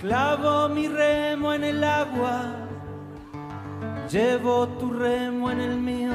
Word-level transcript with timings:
Clavo 0.00 0.68
mi 0.68 0.88
remo 0.88 1.52
en 1.54 1.64
el 1.64 1.82
agua, 1.82 2.54
llevo 4.10 4.68
tu 4.68 4.92
remo 4.92 5.50
en 5.50 5.60
el 5.60 5.76
mío. 5.78 6.12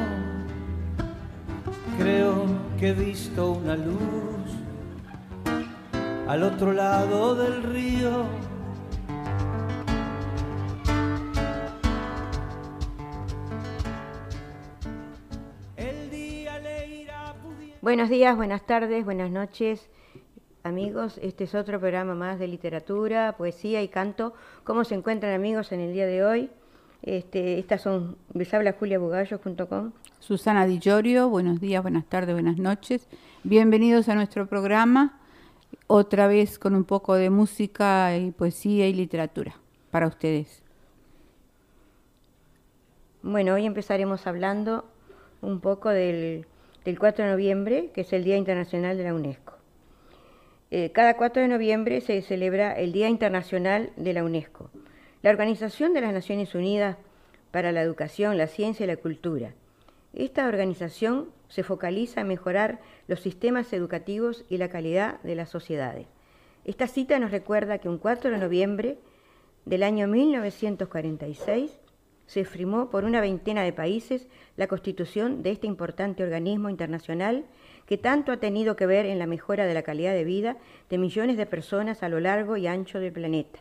Creo 1.98 2.46
que 2.80 2.90
he 2.90 2.94
visto 2.94 3.52
una 3.52 3.76
luz 3.76 4.22
al 6.28 6.44
otro 6.44 6.74
lado 6.74 7.36
del 7.36 7.64
río. 7.64 8.26
Buenos 17.82 18.10
días, 18.10 18.38
buenas 18.38 18.66
tardes, 18.66 19.04
buenas 19.04 19.32
noches, 19.32 19.90
amigos. 20.64 21.20
Este 21.22 21.46
es 21.46 21.56
otro 21.56 21.80
programa 21.80 22.16
más 22.16 22.40
de 22.40 22.48
literatura, 22.48 23.36
poesía 23.38 23.82
y 23.82 23.88
canto. 23.88 24.34
¿Cómo 24.64 24.84
se 24.84 24.96
encuentran, 24.96 25.34
amigos, 25.34 25.72
en 25.72 25.80
el 25.80 25.94
día 25.94 26.06
de 26.06 26.24
hoy? 26.24 26.50
Este, 27.02 27.60
estas 27.60 27.82
son, 27.82 28.18
les 28.34 28.54
habla 28.54 28.74
Julia 28.74 29.00
Bugallo.com. 29.00 29.92
Susana 30.20 30.66
Di 30.66 30.80
Giorgio, 30.80 31.30
buenos 31.30 31.60
días, 31.60 31.82
buenas 31.82 32.06
tardes, 32.06 32.36
buenas 32.36 32.58
noches. 32.58 33.08
Bienvenidos 33.44 34.08
a 34.08 34.16
nuestro 34.16 34.46
programa, 34.46 35.20
otra 35.88 36.28
vez 36.28 36.60
con 36.60 36.76
un 36.76 36.84
poco 36.84 37.16
de 37.16 37.30
música 37.30 38.16
y 38.16 38.32
poesía 38.32 38.88
y 38.88 38.94
literatura 38.94 39.56
para 39.90 40.08
ustedes. 40.08 40.62
Bueno, 43.24 43.54
hoy 43.56 43.66
empezaremos 43.66 44.28
hablando 44.28 44.86
un 45.42 45.60
poco 45.60 45.90
del 45.90 46.46
del 46.86 46.98
4 46.98 47.26
de 47.26 47.32
noviembre, 47.32 47.92
que 47.94 48.02
es 48.02 48.14
el 48.14 48.24
Día 48.24 48.38
Internacional 48.38 48.98
de 48.98 49.04
la 49.04 49.14
UNESCO. 49.14 49.61
Eh, 50.74 50.94
cada 50.94 51.18
4 51.18 51.42
de 51.42 51.50
noviembre 51.50 52.00
se 52.00 52.22
celebra 52.22 52.72
el 52.72 52.94
Día 52.94 53.10
Internacional 53.10 53.92
de 53.98 54.14
la 54.14 54.24
UNESCO, 54.24 54.72
la 55.22 55.30
Organización 55.30 55.94
de 55.94 56.00
las 56.00 56.14
Naciones 56.14 56.56
Unidas 56.56 56.96
para 57.52 57.74
la 57.74 57.82
Educación, 57.82 58.38
la 58.38 58.48
Ciencia 58.48 58.86
y 58.86 58.88
la 58.88 58.96
Cultura. 58.96 59.54
Esta 60.14 60.48
organización 60.48 61.30
se 61.50 61.64
focaliza 61.64 62.22
en 62.22 62.30
mejorar 62.30 62.80
los 63.10 63.20
sistemas 63.20 63.74
educativos 63.74 64.46
y 64.48 64.60
la 64.60 64.70
calidad 64.70 65.20
de 65.24 65.36
las 65.36 65.50
sociedades. 65.50 66.08
Esta 66.64 66.88
cita 66.88 67.20
nos 67.20 67.32
recuerda 67.32 67.80
que 67.80 67.90
un 67.90 67.98
4 67.98 68.32
de 68.32 68.38
noviembre 68.38 68.98
del 69.66 69.84
año 69.84 70.08
1946 70.08 71.82
se 72.28 72.46
firmó 72.46 72.90
por 72.90 73.04
una 73.04 73.20
veintena 73.20 73.64
de 73.64 73.74
países 73.74 74.30
la 74.56 74.68
constitución 74.68 75.44
de 75.44 75.52
este 75.52 75.68
importante 75.68 76.24
organismo 76.24 76.70
internacional 76.70 77.44
que 77.92 77.98
tanto 77.98 78.32
ha 78.32 78.38
tenido 78.38 78.78
que 78.78 78.86
ver 78.86 79.06
en 79.06 79.20
la 79.20 79.28
mejora 79.28 79.66
de 79.66 79.74
la 79.74 79.82
calidad 79.82 80.14
de 80.14 80.24
vida 80.24 80.56
de 80.90 80.98
millones 80.98 81.36
de 81.36 81.46
personas 81.46 82.04
a 82.04 82.08
lo 82.08 82.22
largo 82.22 82.56
y 82.56 82.66
ancho 82.66 83.02
del 83.02 83.12
planeta. 83.12 83.60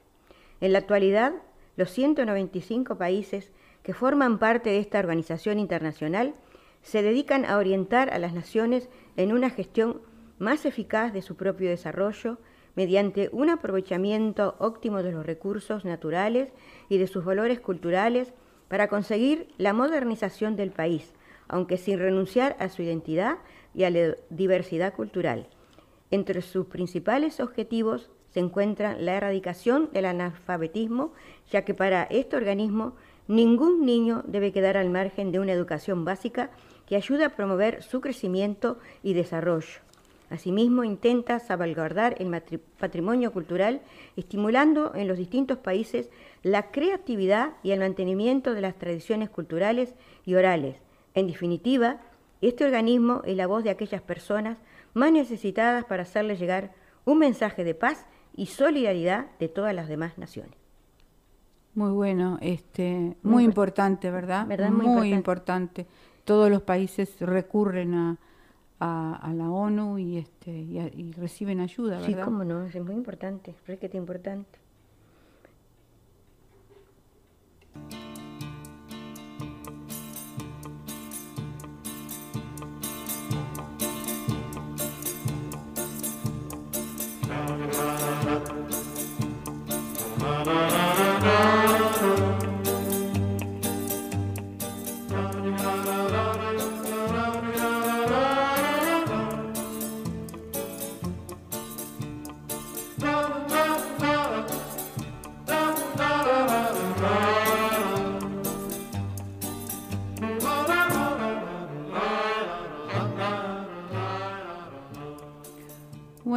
En 0.61 0.73
la 0.73 0.79
actualidad, 0.79 1.33
los 1.75 1.91
195 1.91 2.97
países 2.97 3.51
que 3.83 3.93
forman 3.93 4.39
parte 4.39 4.71
de 4.71 4.79
esta 4.79 5.01
organización 5.01 5.59
internacional 5.59 6.37
se 6.81 7.03
dedican 7.03 7.45
a 7.45 7.59
orientar 7.59 8.15
a 8.15 8.21
las 8.21 8.33
naciones 8.33 8.89
en 9.17 9.33
una 9.33 9.51
gestión 9.51 10.01
más 10.39 10.65
eficaz 10.65 11.13
de 11.13 11.23
su 11.23 11.35
propio 11.35 11.69
desarrollo 11.69 12.39
mediante 12.77 13.31
un 13.33 13.51
aprovechamiento 13.51 14.55
óptimo 14.61 15.03
de 15.03 15.11
los 15.11 15.27
recursos 15.27 15.85
naturales 15.85 16.53
y 16.89 16.99
de 16.99 17.09
sus 17.09 17.25
valores 17.25 17.59
culturales 17.59 18.33
para 18.69 18.87
conseguir 18.87 19.49
la 19.59 19.73
modernización 19.73 20.55
del 20.55 20.71
país, 20.71 21.15
aunque 21.49 21.77
sin 21.77 21.99
renunciar 21.99 22.55
a 22.61 22.69
su 22.69 22.83
identidad 22.83 23.39
y 23.75 23.85
a 23.85 23.91
la 23.91 24.17
diversidad 24.31 24.95
cultural. 24.95 25.47
Entre 26.11 26.43
sus 26.43 26.67
principales 26.67 27.41
objetivos 27.41 28.11
se 28.31 28.41
encuentra 28.41 28.97
la 28.97 29.15
erradicación 29.15 29.91
del 29.93 30.07
analfabetismo, 30.07 31.13
ya 31.51 31.65
que 31.65 31.75
para 31.75 32.05
este 32.05 32.37
organismo 32.37 32.95
ningún 33.29 33.85
niño 33.85 34.23
debe 34.27 34.53
quedar 34.53 34.77
al 34.77 34.91
margen 34.91 35.33
de 35.33 35.39
una 35.39 35.53
educación 35.53 36.05
básica 36.05 36.51
que 36.87 36.97
ayude 36.97 37.25
a 37.25 37.37
promover 37.37 37.83
su 37.83 38.01
crecimiento 38.01 38.79
y 39.03 39.15
desarrollo. 39.15 39.81
Asimismo, 40.31 40.85
intenta 40.85 41.41
salvaguardar 41.41 42.15
el 42.21 42.31
patrimonio 42.79 43.33
cultural, 43.33 43.83
estimulando 44.17 44.93
en 44.95 45.09
los 45.09 45.19
distintos 45.19 45.59
países 45.59 46.09
la 46.45 46.71
creatividad 46.71 47.55
y 47.65 47.73
el 47.73 47.81
mantenimiento 47.81 48.55
de 48.55 48.61
las 48.61 48.77
tradiciones 48.77 49.29
culturales 49.29 49.95
y 50.25 50.35
orales. 50.35 50.77
En 51.15 51.27
definitiva, 51.27 52.01
este 52.41 52.65
organismo 52.65 53.23
es 53.25 53.37
la 53.37 53.47
voz 53.47 53.65
de 53.65 53.71
aquellas 53.71 54.03
personas 54.03 54.59
más 54.95 55.13
necesitadas 55.13 55.85
para 55.85 56.03
hacerle 56.03 56.37
llegar 56.37 56.73
un 57.05 57.19
mensaje 57.19 57.65
de 57.65 57.75
paz 57.75 58.07
y 58.35 58.47
solidaridad 58.47 59.27
de 59.39 59.49
todas 59.49 59.75
las 59.75 59.89
demás 59.89 60.19
naciones. 60.19 60.55
Muy 61.75 61.91
bueno, 61.91 62.39
este, 62.41 63.17
muy, 63.23 63.45
importante, 63.45 64.11
¿verdad? 64.11 64.47
Muy, 64.71 65.13
importante. 65.13 65.87
Todos 66.25 66.51
los 66.51 66.63
países 66.63 67.21
recurren 67.21 67.95
a, 67.95 68.19
a, 68.81 69.33
la 69.35 69.51
ONU 69.51 69.99
y, 69.99 70.19
este, 70.19 70.51
y, 70.51 71.13
reciben 71.13 71.61
ayuda, 71.61 72.01
¿verdad? 72.01 72.07
Sí, 72.07 72.25
cómo 72.25 72.45
no, 72.45 72.65
es 72.65 72.83
muy 72.83 72.95
importante, 72.95 73.55
es 73.67 73.79
que 73.79 73.87
es 73.87 73.95
importante. 73.95 74.60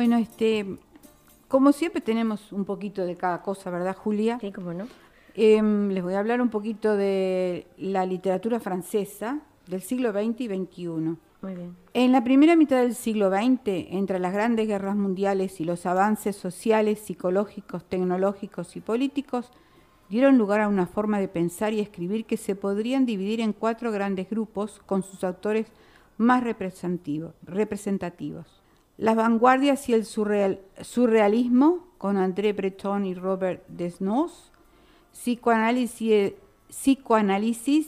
Bueno, 0.05 0.17
este, 0.17 0.65
como 1.47 1.71
siempre 1.71 2.01
tenemos 2.01 2.51
un 2.51 2.65
poquito 2.65 3.05
de 3.05 3.15
cada 3.15 3.41
cosa, 3.41 3.69
¿verdad, 3.69 3.95
Julia? 3.95 4.37
Sí, 4.41 4.51
cómo 4.51 4.73
no. 4.73 4.85
Em, 5.33 5.91
les 5.91 6.03
voy 6.03 6.15
a 6.15 6.19
hablar 6.19 6.41
un 6.41 6.49
poquito 6.49 6.97
de 6.97 7.67
la 7.77 8.05
literatura 8.05 8.59
francesa 8.59 9.39
del 9.65 9.81
siglo 9.81 10.11
XX 10.11 10.41
y 10.41 10.47
XXI. 10.47 10.87
Muy 11.41 11.55
bien. 11.55 11.77
En 11.93 12.11
la 12.11 12.21
primera 12.21 12.57
mitad 12.57 12.81
del 12.81 12.95
siglo 12.95 13.29
XX, 13.29 13.91
entre 13.91 14.19
las 14.19 14.33
grandes 14.33 14.67
guerras 14.67 14.97
mundiales 14.97 15.61
y 15.61 15.63
los 15.63 15.85
avances 15.85 16.35
sociales, 16.35 16.99
psicológicos, 16.99 17.85
tecnológicos 17.85 18.75
y 18.75 18.81
políticos, 18.81 19.51
dieron 20.09 20.37
lugar 20.37 20.59
a 20.59 20.67
una 20.67 20.85
forma 20.85 21.21
de 21.21 21.29
pensar 21.29 21.71
y 21.71 21.79
escribir 21.79 22.25
que 22.25 22.35
se 22.35 22.57
podrían 22.57 23.05
dividir 23.05 23.39
en 23.39 23.53
cuatro 23.53 23.89
grandes 23.93 24.29
grupos 24.29 24.81
con 24.85 25.01
sus 25.01 25.23
autores 25.23 25.67
más 26.17 26.43
representativos 26.43 28.62
las 28.97 29.15
vanguardias 29.15 29.89
y 29.89 29.93
el 29.93 30.05
surrealismo 30.05 31.87
con 31.97 32.17
André 32.17 32.53
Breton 32.53 33.05
y 33.05 33.13
Robert 33.13 33.63
Desnos, 33.67 34.51
psicoanálisis, 35.13 36.35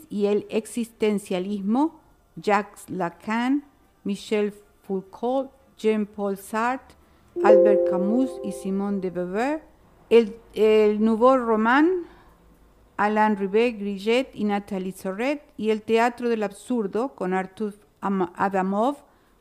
y 0.10 0.26
el 0.26 0.46
existencialismo, 0.50 2.00
Jacques 2.36 2.90
Lacan, 2.90 3.66
Michel 4.04 4.54
Foucault, 4.84 5.52
Jean-Paul 5.78 6.38
Sartre, 6.38 6.96
Albert 7.44 7.90
Camus 7.90 8.32
y 8.44 8.52
Simone 8.52 9.00
de 9.00 9.10
Beauvoir, 9.10 9.64
el, 10.10 11.04
Nouveau 11.04 11.38
Roman, 11.38 12.06
Alain 12.98 13.36
Ribet, 13.36 13.78
Grillet 13.78 14.30
y 14.34 14.46
Nathalie 14.46 14.94
Sorret, 14.94 15.42
y 15.58 15.72
el 15.72 15.82
teatro 15.82 16.30
del 16.30 16.44
absurdo 16.44 17.16
con 17.16 17.34
Artur 17.34 17.74
Adamov, 18.02 18.98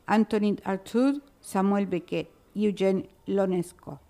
Antonin 0.06 0.61
Arthur, 0.64 1.22
Samuel 1.44 1.87
Beckett 1.87 2.31
y 2.55 2.67
Eugène 2.67 3.08
Lonesco. 3.26 4.00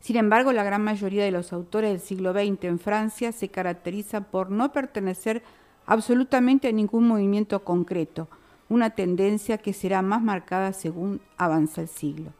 Sin 0.00 0.16
embargo, 0.16 0.52
la 0.52 0.64
gran 0.64 0.82
mayoría 0.82 1.24
de 1.24 1.30
los 1.30 1.52
autores 1.52 1.90
del 1.90 2.00
siglo 2.00 2.32
XX 2.32 2.64
en 2.64 2.78
Francia 2.78 3.32
se 3.32 3.48
caracterizan 3.48 4.24
por 4.24 4.50
no 4.50 4.72
pertenecer 4.72 5.42
absolutamente 5.86 6.68
a 6.68 6.72
ningún 6.72 7.08
movimiento 7.08 7.64
concreto, 7.64 8.28
una 8.68 8.90
tendencia 8.90 9.58
que 9.58 9.72
será 9.72 10.02
más 10.02 10.22
marcada 10.22 10.72
según 10.72 11.20
avanza 11.36 11.80
el 11.80 11.88
siglo. 11.88 12.32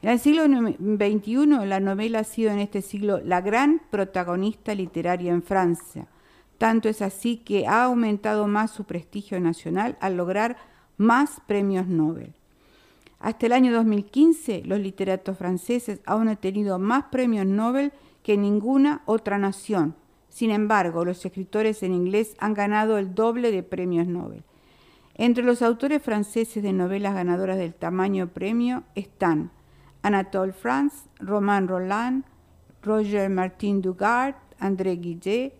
En 0.00 0.10
el 0.10 0.18
siglo 0.18 0.44
XXI, 0.44 1.66
la 1.66 1.80
novela 1.80 2.20
ha 2.20 2.24
sido 2.24 2.50
en 2.50 2.58
este 2.58 2.82
siglo 2.82 3.20
la 3.24 3.40
gran 3.40 3.80
protagonista 3.90 4.74
literaria 4.74 5.32
en 5.32 5.42
Francia. 5.42 6.08
Tanto 6.58 6.88
es 6.88 7.02
así 7.02 7.38
que 7.38 7.66
ha 7.66 7.84
aumentado 7.84 8.46
más 8.48 8.70
su 8.70 8.84
prestigio 8.84 9.40
nacional 9.40 9.96
al 10.00 10.16
lograr 10.16 10.56
más 10.96 11.40
premios 11.46 11.86
Nobel. 11.86 12.34
Hasta 13.22 13.46
el 13.46 13.52
año 13.52 13.72
2015, 13.72 14.64
los 14.64 14.80
literatos 14.80 15.38
franceses 15.38 16.00
han 16.06 16.36
tenido 16.38 16.80
más 16.80 17.04
premios 17.04 17.46
Nobel 17.46 17.92
que 18.24 18.36
ninguna 18.36 19.02
otra 19.06 19.38
nación. 19.38 19.94
Sin 20.28 20.50
embargo, 20.50 21.04
los 21.04 21.24
escritores 21.24 21.84
en 21.84 21.94
inglés 21.94 22.34
han 22.40 22.52
ganado 22.52 22.98
el 22.98 23.14
doble 23.14 23.52
de 23.52 23.62
premios 23.62 24.08
Nobel. 24.08 24.42
Entre 25.14 25.44
los 25.44 25.62
autores 25.62 26.02
franceses 26.02 26.64
de 26.64 26.72
novelas 26.72 27.14
ganadoras 27.14 27.58
del 27.58 27.74
tamaño 27.74 28.26
premio 28.26 28.82
están 28.96 29.52
Anatole 30.02 30.52
France, 30.52 31.08
Romain 31.20 31.68
Roland, 31.68 32.24
Roger 32.82 33.30
Martin 33.30 33.82
Dugard, 33.82 34.34
André 34.58 34.96
Guillet, 34.96 35.52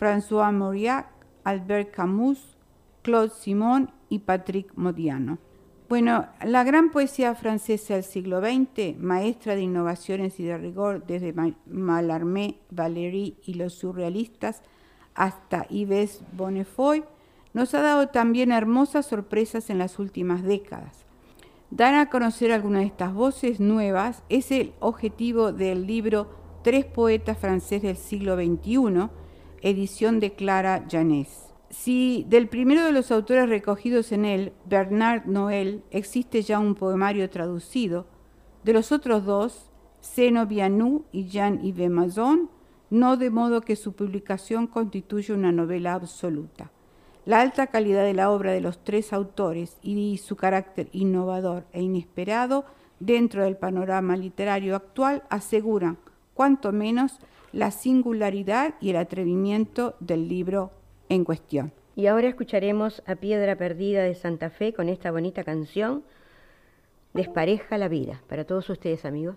François 0.00 0.52
Mauriac, 0.52 1.06
Albert 1.44 1.92
Camus, 1.92 2.56
Claude 3.02 3.30
Simon 3.30 3.92
y 4.08 4.18
Patrick 4.18 4.72
Modiano. 4.74 5.38
Bueno, 5.86 6.26
la 6.42 6.64
gran 6.64 6.90
poesía 6.90 7.34
francesa 7.34 7.94
del 7.94 8.04
siglo 8.04 8.40
XX, 8.40 8.98
maestra 8.98 9.54
de 9.54 9.60
innovaciones 9.60 10.40
y 10.40 10.44
de 10.44 10.56
rigor 10.56 11.06
desde 11.06 11.34
Mallarmé, 11.66 12.56
Valéry 12.70 13.36
y 13.44 13.54
los 13.54 13.74
surrealistas 13.74 14.62
hasta 15.14 15.68
Yves 15.68 16.22
Bonnefoy, 16.32 17.04
nos 17.52 17.74
ha 17.74 17.82
dado 17.82 18.08
también 18.08 18.50
hermosas 18.50 19.06
sorpresas 19.06 19.68
en 19.68 19.76
las 19.78 19.98
últimas 19.98 20.42
décadas. 20.42 21.04
Dar 21.70 21.94
a 21.94 22.08
conocer 22.08 22.50
algunas 22.50 22.80
de 22.80 22.86
estas 22.86 23.12
voces 23.12 23.60
nuevas 23.60 24.22
es 24.30 24.50
el 24.52 24.72
objetivo 24.80 25.52
del 25.52 25.86
libro 25.86 26.28
Tres 26.62 26.86
poetas 26.86 27.36
franceses 27.36 27.82
del 27.82 27.96
siglo 27.98 28.36
XXI, 28.36 29.10
edición 29.60 30.18
de 30.18 30.32
Clara 30.32 30.86
Janés. 30.90 31.43
Si 31.74 32.24
del 32.28 32.48
primero 32.48 32.84
de 32.84 32.92
los 32.92 33.10
autores 33.10 33.48
recogidos 33.48 34.12
en 34.12 34.24
él, 34.24 34.52
Bernard 34.64 35.26
Noël, 35.26 35.82
existe 35.90 36.40
ya 36.40 36.60
un 36.60 36.76
poemario 36.76 37.28
traducido, 37.28 38.06
de 38.62 38.72
los 38.72 38.92
otros 38.92 39.24
dos, 39.24 39.70
Seno 40.00 40.46
Bianou 40.46 41.04
y 41.10 41.26
Jean-Yves 41.26 41.90
Mazon, 41.90 42.48
no 42.90 43.16
de 43.16 43.28
modo 43.28 43.60
que 43.60 43.74
su 43.74 43.92
publicación 43.92 44.68
constituye 44.68 45.34
una 45.34 45.50
novela 45.50 45.94
absoluta. 45.94 46.70
La 47.26 47.40
alta 47.40 47.66
calidad 47.66 48.04
de 48.04 48.14
la 48.14 48.30
obra 48.30 48.52
de 48.52 48.60
los 48.60 48.78
tres 48.84 49.12
autores 49.12 49.76
y 49.82 50.18
su 50.18 50.36
carácter 50.36 50.88
innovador 50.92 51.64
e 51.72 51.82
inesperado 51.82 52.66
dentro 53.00 53.42
del 53.42 53.56
panorama 53.56 54.16
literario 54.16 54.76
actual 54.76 55.24
aseguran, 55.28 55.98
cuanto 56.34 56.70
menos, 56.70 57.18
la 57.52 57.72
singularidad 57.72 58.74
y 58.80 58.90
el 58.90 58.96
atrevimiento 58.96 59.96
del 59.98 60.28
libro 60.28 60.70
en 61.08 61.24
cuestión. 61.24 61.72
Y 61.96 62.06
ahora 62.06 62.28
escucharemos 62.28 63.02
a 63.06 63.14
Piedra 63.16 63.56
Perdida 63.56 64.02
de 64.02 64.14
Santa 64.14 64.50
Fe 64.50 64.72
con 64.72 64.88
esta 64.88 65.10
bonita 65.10 65.44
canción, 65.44 66.02
Despareja 67.14 67.78
la 67.78 67.86
vida, 67.86 68.20
para 68.28 68.44
todos 68.44 68.68
ustedes 68.70 69.04
amigos. 69.04 69.36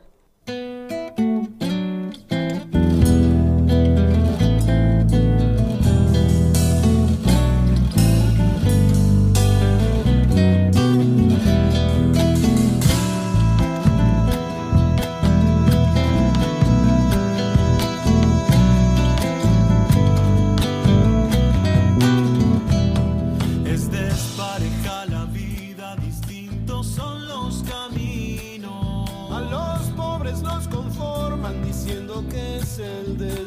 el 32.79 33.17
this. 33.17 33.46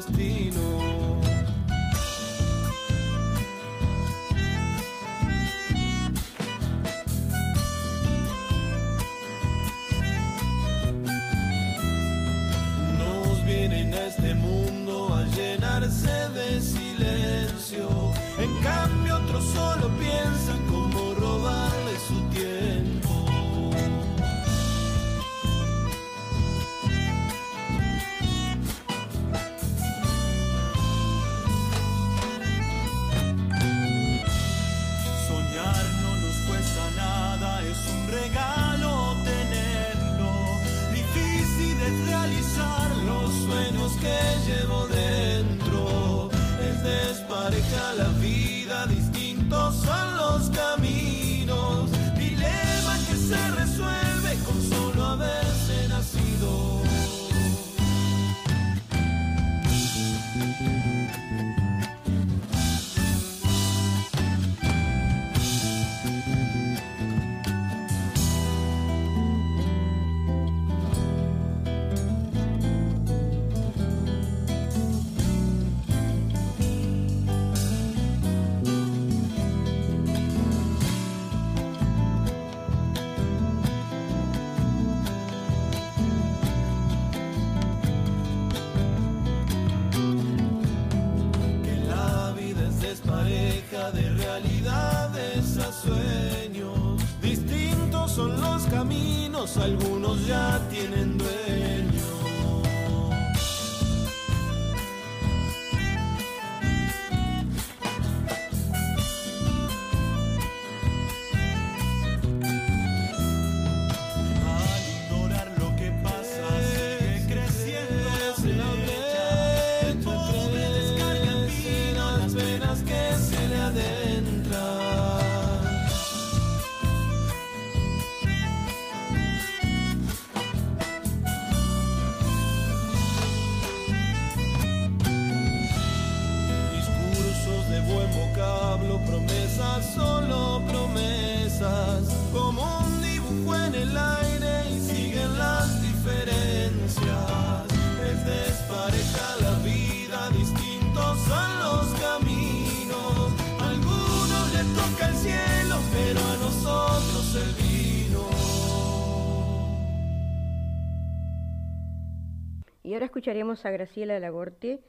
escucharemos 163.20 163.66
a 163.66 163.70
Graciela 163.70 164.18
Lagorte 164.18 164.80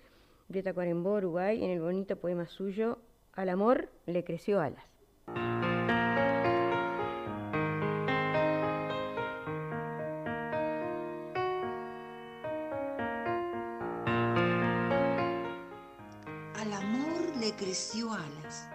de 0.47 0.63
Tacuarembó, 0.63 1.15
Uruguay, 1.15 1.65
en 1.65 1.69
el 1.69 1.81
bonito 1.81 2.15
poema 2.15 2.45
suyo 2.45 2.97
Al 3.33 3.49
amor 3.49 3.89
le 4.05 4.23
creció 4.23 4.61
alas. 4.61 4.85
Al 16.55 16.71
amor 16.71 17.35
le 17.37 17.51
creció 17.57 18.13
alas 18.13 18.69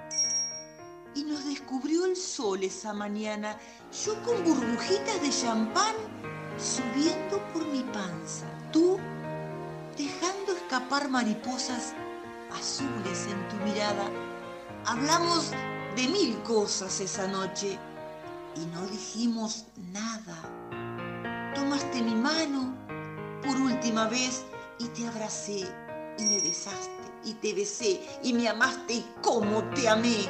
y 1.15 1.25
nos 1.25 1.47
descubrió 1.47 2.05
el 2.05 2.17
sol 2.17 2.63
esa 2.63 2.93
mañana, 2.93 3.57
yo 4.05 4.23
con 4.23 4.45
burbujitas 4.45 5.23
de 5.23 5.31
champán 5.31 5.95
subiendo 6.59 7.39
por 7.55 7.67
mi 7.69 7.83
panza, 7.85 8.47
tú 8.71 8.99
escapar 10.77 11.09
mariposas 11.09 11.95
azules 12.53 13.27
en 13.31 13.49
tu 13.49 13.57
mirada. 13.65 14.11
Hablamos 14.85 15.51
de 15.97 16.07
mil 16.09 16.37
cosas 16.43 17.01
esa 17.01 17.27
noche 17.29 17.79
y 18.55 18.67
no 18.67 18.87
dijimos 18.89 19.65
nada. 19.91 20.37
Tomaste 21.55 22.03
mi 22.03 22.15
mano 22.15 22.75
por 23.43 23.59
última 23.59 24.07
vez 24.09 24.45
y 24.79 24.89
te 24.89 25.09
abracé 25.09 25.67
y 26.19 26.23
me 26.25 26.41
besaste 26.43 26.91
y 27.25 27.33
te 27.33 27.55
besé 27.55 28.07
y 28.23 28.35
me 28.35 28.47
amaste 28.47 28.93
y 28.97 29.07
cómo 29.23 29.65
te 29.71 29.89
amé. 29.89 30.29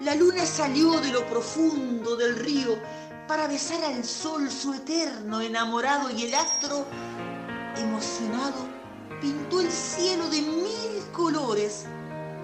La 0.00 0.14
luna 0.14 0.46
salió 0.46 0.98
de 0.98 1.12
lo 1.12 1.26
profundo 1.26 2.16
del 2.16 2.36
río 2.36 2.78
para 3.28 3.48
besar 3.48 3.84
al 3.84 4.02
sol 4.02 4.50
su 4.50 4.72
eterno 4.72 5.42
enamorado 5.42 6.10
y 6.10 6.24
el 6.24 6.34
astro, 6.34 6.86
emocionado, 7.76 8.71
pintó 9.22 9.60
el 9.60 9.70
cielo 9.70 10.28
de 10.28 10.42
mil 10.42 11.12
colores 11.12 11.86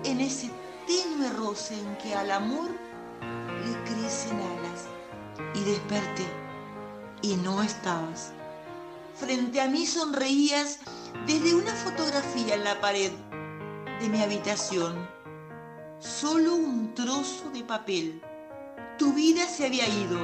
en 0.04 0.20
ese 0.20 0.49
tenue 0.87 1.28
roce 1.30 1.75
en 1.75 1.99
que 1.99 2.14
al 2.14 2.30
amor 2.30 2.70
le 3.20 3.90
crecen 3.90 4.37
alas. 4.37 4.87
Y 5.54 5.64
desperté 5.64 6.26
y 7.23 7.35
no 7.37 7.62
estabas. 7.62 8.32
Frente 9.16 9.61
a 9.61 9.66
mí 9.66 9.87
sonreías 9.87 10.78
desde 11.26 11.54
una 11.54 11.73
fotografía 11.73 12.54
en 12.54 12.64
la 12.64 12.80
pared 12.80 13.11
de 14.00 14.08
mi 14.08 14.23
habitación. 14.23 15.08
Solo 15.99 16.54
un 16.54 16.94
trozo 16.94 17.50
de 17.50 17.64
papel. 17.64 18.23
Tu 18.99 19.12
vida 19.12 19.47
se 19.47 19.66
había 19.66 19.88
ido. 19.88 20.18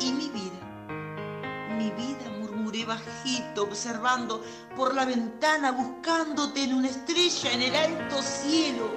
Y 0.00 0.12
mi 0.12 0.28
vida. 0.28 1.76
Mi 1.78 1.90
vida, 1.90 2.41
murmuré 2.72 2.84
bajito, 2.84 3.64
observando 3.64 4.42
por 4.76 4.94
la 4.94 5.04
ventana, 5.04 5.72
buscándote 5.72 6.64
en 6.64 6.74
una 6.74 6.88
estrella 6.88 7.52
en 7.52 7.62
el 7.62 7.76
alto 7.76 8.22
cielo. 8.22 8.90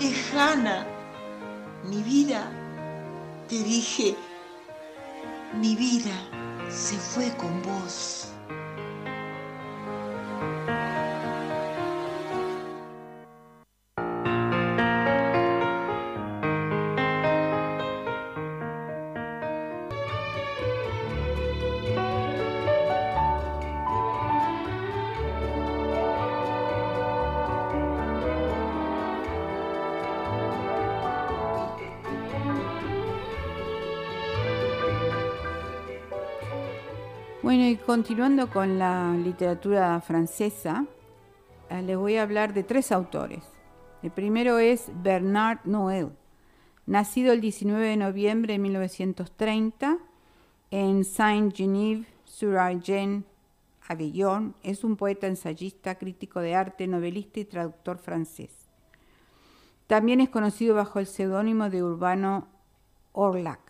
Lejana. 0.00 0.86
Mi 1.84 2.02
vida. 2.02 2.50
Te 3.48 3.62
dije, 3.62 4.16
mi 5.54 5.74
vida 5.74 6.14
se 6.70 6.96
fue 6.96 7.34
con 7.36 7.62
vos. 7.62 8.27
Bueno, 37.40 37.68
y 37.68 37.76
continuando 37.76 38.50
con 38.50 38.80
la 38.80 39.12
literatura 39.12 40.00
francesa, 40.00 40.86
eh, 41.70 41.82
les 41.82 41.96
voy 41.96 42.16
a 42.16 42.22
hablar 42.22 42.52
de 42.52 42.64
tres 42.64 42.90
autores. 42.90 43.44
El 44.02 44.10
primero 44.10 44.58
es 44.58 44.90
Bernard 45.04 45.60
Noël, 45.62 46.10
nacido 46.84 47.32
el 47.32 47.40
19 47.40 47.86
de 47.86 47.96
noviembre 47.96 48.54
de 48.54 48.58
1930 48.58 49.98
en 50.72 51.04
Saint-Geneviève-sur-Argent, 51.04 53.24
Avignon. 53.86 54.56
Es 54.64 54.82
un 54.82 54.96
poeta, 54.96 55.28
ensayista, 55.28 55.94
crítico 55.94 56.40
de 56.40 56.56
arte, 56.56 56.88
novelista 56.88 57.38
y 57.38 57.44
traductor 57.44 57.98
francés. 57.98 58.50
También 59.86 60.20
es 60.20 60.28
conocido 60.28 60.74
bajo 60.74 60.98
el 60.98 61.06
seudónimo 61.06 61.70
de 61.70 61.84
Urbano 61.84 62.48
Orlac. 63.12 63.67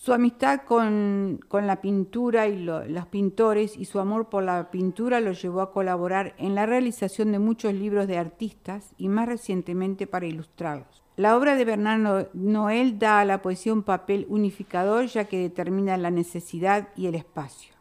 Su 0.00 0.12
amistad 0.12 0.60
con, 0.62 1.40
la 1.50 1.80
pintura 1.80 2.46
y 2.46 2.62
los 2.62 3.06
pintores 3.06 3.76
y 3.76 3.84
su 3.84 3.98
amor 3.98 4.28
por 4.28 4.44
la 4.44 4.70
pintura 4.70 5.18
lo 5.18 5.32
llevó 5.32 5.60
a 5.60 5.72
colaborar 5.72 6.36
en 6.38 6.54
la 6.54 6.66
realización 6.66 7.32
de 7.32 7.40
muchos 7.40 7.74
libros 7.74 8.06
de 8.06 8.16
artistas 8.16 8.94
y 8.96 9.08
más 9.08 9.26
recientemente 9.26 10.06
para 10.06 10.26
ilustrarlos. 10.26 11.02
La 11.16 11.36
obra 11.36 11.56
de 11.56 11.64
Bernardo 11.64 12.28
Noel 12.32 13.00
da 13.00 13.18
a 13.18 13.24
la 13.24 13.42
poesía 13.42 13.72
un 13.72 13.82
papel 13.82 14.24
unificador 14.28 15.06
ya 15.06 15.24
que 15.24 15.40
determina 15.40 15.96
la 15.96 16.12
necesidad 16.12 16.90
y 16.94 17.08
el 17.08 17.16
espacio. 17.16 17.74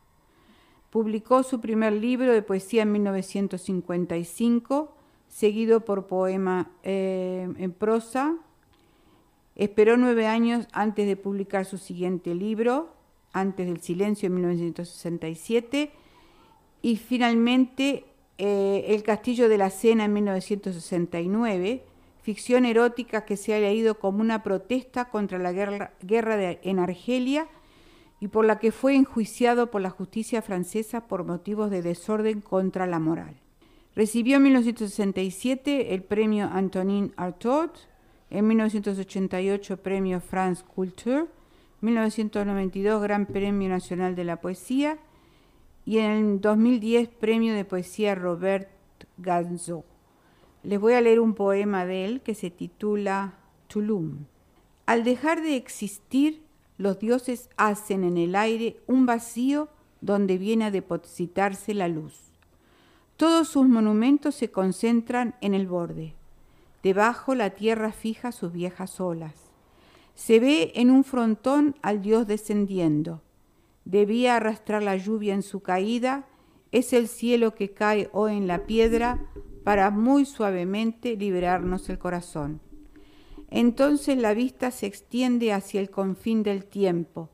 Publicó 0.90 1.44
su 1.44 1.62
primer 1.62 1.94
libro 1.94 2.34
de 2.34 2.42
poesía 2.42 2.82
en 2.82 2.94
1955, 2.94 4.92
seguido 5.28 5.82
por 5.82 6.08
poema 6.08 6.72
eh, 6.82 7.48
en 7.58 7.72
prosa 7.74 8.38
Esperó 9.58 9.98
nueve 9.98 10.28
años 10.28 10.68
antes 10.72 11.08
de 11.08 11.16
publicar 11.16 11.66
su 11.66 11.80
siguiente 11.80 12.36
libro, 12.36 12.94
Antes 13.34 13.66
del 13.66 13.82
Silencio, 13.82 14.28
en 14.28 14.36
1967, 14.36 15.92
y 16.84 16.98
finalmente 16.98 18.06
eh, 18.38 18.86
El 18.90 19.02
Castillo 19.02 19.50
de 19.50 19.58
la 19.58 19.72
Cena, 19.72 20.06
en 20.06 20.14
1969, 20.14 21.84
ficción 22.22 22.66
erótica 22.66 23.26
que 23.26 23.36
se 23.36 23.56
ha 23.56 23.60
leído 23.60 23.98
como 23.98 24.22
una 24.22 24.44
protesta 24.44 25.06
contra 25.06 25.40
la 25.40 25.52
guerra, 25.52 25.92
en 26.62 26.78
Argelia 26.78 27.48
y 28.20 28.28
por 28.28 28.46
la 28.46 28.60
que 28.60 28.72
fue 28.72 28.96
enjuiciado 28.96 29.72
por 29.72 29.82
la 29.82 29.90
justicia 29.90 30.44
francesa 30.44 31.08
por 31.08 31.24
motivos 31.24 31.72
de 31.72 31.82
desorden 31.82 32.42
contra 32.42 32.86
la 32.86 33.00
moral. 33.00 33.40
Recibió 33.96 34.38
en 34.38 34.44
1967 34.44 35.96
el 35.96 36.04
premio 36.04 36.48
Antonin 36.52 37.12
Artaud 37.18 37.72
en 38.30 38.48
1988 38.48 39.78
Premio 39.78 40.20
France 40.20 40.64
Culture, 40.64 41.26
1992 41.82 43.02
Gran 43.02 43.26
Premio 43.26 43.70
Nacional 43.70 44.16
de 44.16 44.24
la 44.24 44.42
Poesía 44.42 44.98
y 45.86 46.00
en 46.00 46.12
el 46.12 46.42
2010 46.42 47.10
Premio 47.10 47.54
de 47.54 47.66
Poesía 47.66 48.16
Robert 48.16 48.70
Ganzo. 49.18 49.86
Les 50.64 50.80
voy 50.80 50.94
a 50.94 51.02
leer 51.02 51.20
un 51.20 51.34
poema 51.34 51.86
de 51.86 52.06
él 52.06 52.22
que 52.22 52.36
se 52.36 52.50
titula 52.50 53.36
Tulum. 53.68 54.26
Al 54.86 55.04
dejar 55.04 55.42
de 55.42 55.56
existir, 55.56 56.44
los 56.78 57.00
dioses 57.00 57.50
hacen 57.56 58.04
en 58.04 58.18
el 58.18 58.36
aire 58.36 58.82
un 58.88 59.06
vacío 59.06 59.70
donde 60.02 60.38
viene 60.38 60.66
a 60.66 60.72
depositarse 60.72 61.74
la 61.74 61.88
luz. 61.88 62.34
Todos 63.16 63.48
sus 63.48 63.68
monumentos 63.68 64.36
se 64.36 64.52
concentran 64.52 65.36
en 65.42 65.54
el 65.54 65.68
borde. 65.68 66.17
Debajo 66.84 67.36
la 67.36 67.52
tierra 67.52 67.92
fija 67.92 68.32
sus 68.32 68.52
viejas 68.52 69.00
olas. 69.00 69.52
Se 70.16 70.40
ve 70.40 70.72
en 70.76 70.90
un 70.90 71.04
frontón 71.04 71.76
al 71.82 72.02
Dios 72.02 72.28
descendiendo. 72.28 73.22
Debía 73.86 74.36
arrastrar 74.36 74.84
la 74.84 74.98
lluvia 74.98 75.34
en 75.34 75.44
su 75.44 75.62
caída. 75.62 76.28
Es 76.72 76.94
el 76.94 77.08
cielo 77.08 77.56
que 77.56 77.72
cae 77.72 78.10
hoy 78.14 78.36
en 78.36 78.48
la 78.48 78.66
piedra 78.66 79.26
para 79.64 79.90
muy 79.92 80.26
suavemente 80.26 81.16
liberarnos 81.16 81.90
el 81.90 81.98
corazón. 81.98 82.62
Entonces 83.50 84.18
la 84.18 84.34
vista 84.34 84.72
se 84.72 84.86
extiende 84.86 85.54
hacia 85.54 85.80
el 85.80 85.90
confín 85.90 86.44
del 86.44 86.66
tiempo. 86.66 87.30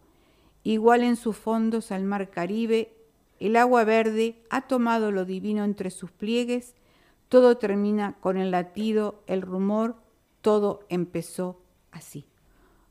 Igual 0.64 1.04
en 1.04 1.16
sus 1.16 1.36
fondos 1.36 1.92
al 1.92 2.04
mar 2.04 2.30
Caribe, 2.30 2.94
el 3.40 3.56
agua 3.56 3.84
verde 3.84 4.38
ha 4.50 4.62
tomado 4.62 5.12
lo 5.12 5.26
divino 5.26 5.64
entre 5.64 5.90
sus 5.90 6.12
pliegues 6.12 6.76
todo 7.30 7.58
termina 7.58 8.16
con 8.20 8.38
el 8.38 8.52
latido, 8.52 9.24
el 9.28 9.42
rumor, 9.42 9.96
todo 10.42 10.82
empezó 10.90 11.62
así. 11.92 12.26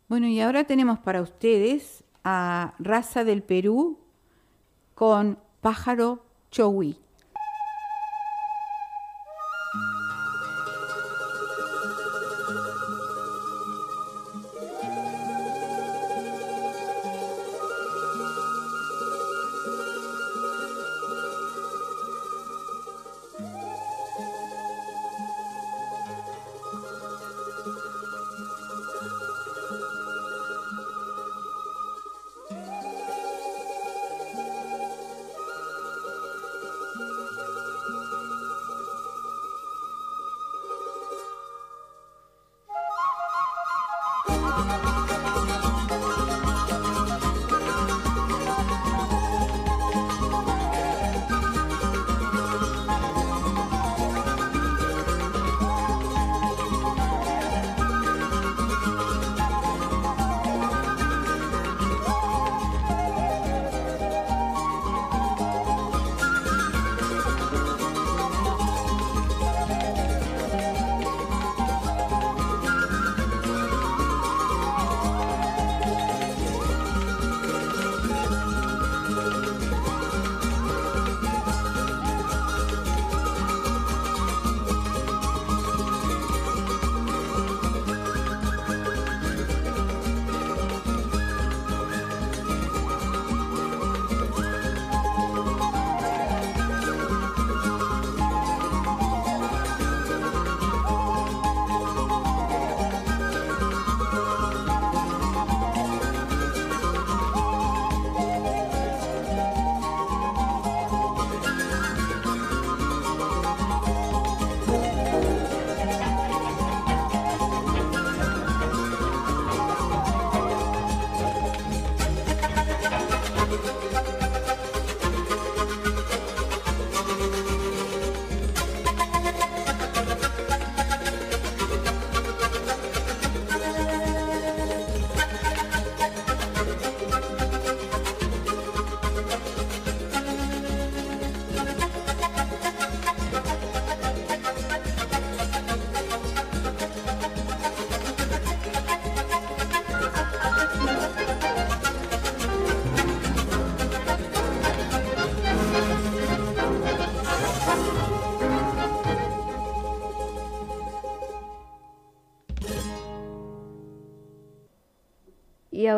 Bueno, 0.08 0.26
y 0.26 0.40
ahora 0.40 0.64
tenemos 0.64 0.98
para 0.98 1.22
ustedes 1.22 2.04
a 2.24 2.74
Raza 2.78 3.24
del 3.24 3.42
Perú 3.42 3.98
con 4.94 5.38
Pájaro 5.60 6.24
Chowi. 6.50 6.98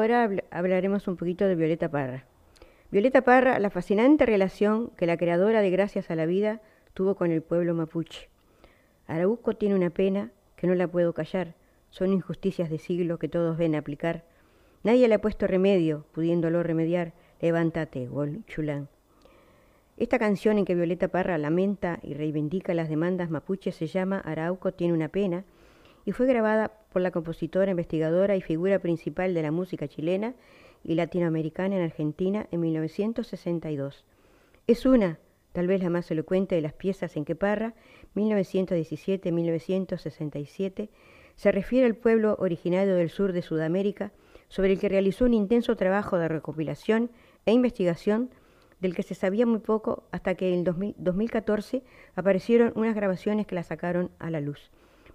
Ahora 0.05 0.29
hablaremos 0.51 1.09
un 1.09 1.17
poquito 1.17 1.49
de 1.49 1.55
Violeta 1.55 1.91
Parra. 1.91 2.27
Violeta 2.91 3.23
Parra, 3.23 3.59
la 3.59 3.71
fascinante 3.71 4.27
relación 4.27 4.91
que 4.99 5.07
la 5.07 5.17
creadora 5.17 5.63
de 5.63 5.71
Gracias 5.71 6.11
a 6.11 6.15
la 6.15 6.27
Vida 6.27 6.61
tuvo 6.93 7.15
con 7.15 7.31
el 7.31 7.41
pueblo 7.41 7.73
mapuche. 7.73 8.29
Arauco 9.07 9.57
tiene 9.57 9.75
una 9.75 9.89
pena 9.89 10.31
que 10.57 10.67
no 10.67 10.75
la 10.75 10.89
puedo 10.89 11.15
callar. 11.15 11.55
Son 11.89 12.13
injusticias 12.13 12.69
de 12.69 12.77
siglo 12.77 13.19
que 13.19 13.31
todos 13.31 13.57
ven 13.57 13.75
aplicar. 13.75 14.27
Nadie 14.83 15.09
le 15.09 15.15
ha 15.15 15.23
puesto 15.23 15.47
remedio, 15.47 16.05
pudiéndolo 16.13 16.63
remediar. 16.63 17.15
Levántate, 17.41 18.07
Gol 18.07 18.45
Chulán. 18.47 18.91
Esta 19.97 20.19
canción 20.19 20.59
en 20.59 20.67
que 20.67 20.75
Violeta 20.75 21.09
Parra 21.09 21.39
lamenta 21.39 21.99
y 22.03 22.13
reivindica 22.13 22.75
las 22.75 22.91
demandas 22.91 23.31
mapuches 23.31 23.75
se 23.75 23.87
llama 23.87 24.19
Arauco 24.19 24.75
tiene 24.75 24.93
una 24.93 25.09
pena 25.09 25.45
y 26.05 26.13
fue 26.13 26.27
grabada 26.27 26.73
por 26.95 27.03
la 27.03 27.11
compositora, 27.11 27.73
investigadora 27.73 28.37
y 28.37 28.41
figura 28.41 28.79
principal 28.79 29.35
de 29.35 29.43
la 29.43 29.51
música 29.51 29.89
chilena 29.89 30.35
y 30.85 30.95
latinoamericana 30.95 31.75
en 31.75 31.83
Argentina 31.83 32.47
en 32.53 32.61
1962. 32.61 34.05
Es 34.69 34.87
una, 34.87 35.19
tal 35.53 35.67
vez 35.67 35.83
la 35.83 35.91
más 35.91 36.09
elocuente 36.13 36.55
de 36.55 36.63
las 36.63 36.73
piezas 36.73 37.17
en 37.17 37.25
que 37.25 37.35
Parra, 37.35 37.75
1917-1967, 38.15 40.89
se 41.35 41.51
refiere 41.51 41.85
al 41.85 41.97
pueblo 41.97 42.37
originario 42.39 42.95
del 42.95 43.11
sur 43.11 43.33
de 43.33 43.43
Sudamérica, 43.43 44.13
sobre 44.47 44.71
el 44.71 44.79
que 44.79 44.89
realizó 44.89 45.25
un 45.25 45.35
intenso 45.35 45.75
trabajo 45.75 46.17
de 46.17 46.29
recopilación 46.29 47.11
e 47.45 47.51
investigación 47.51 48.31
del 48.79 48.95
que 48.95 49.03
se 49.03 49.17
sabía 49.17 49.47
muy 49.47 49.59
poco 49.59 50.05
hasta 50.13 50.37
que 50.37 50.55
en 50.55 50.63
2014 50.63 51.83
aparecieron 52.15 52.73
unas 52.77 52.95
grabaciones 52.95 53.49
que 53.49 53.57
la 53.57 53.65
sacaron 53.65 54.13
a 54.21 54.31
la 54.31 54.41
luz. 54.41 54.71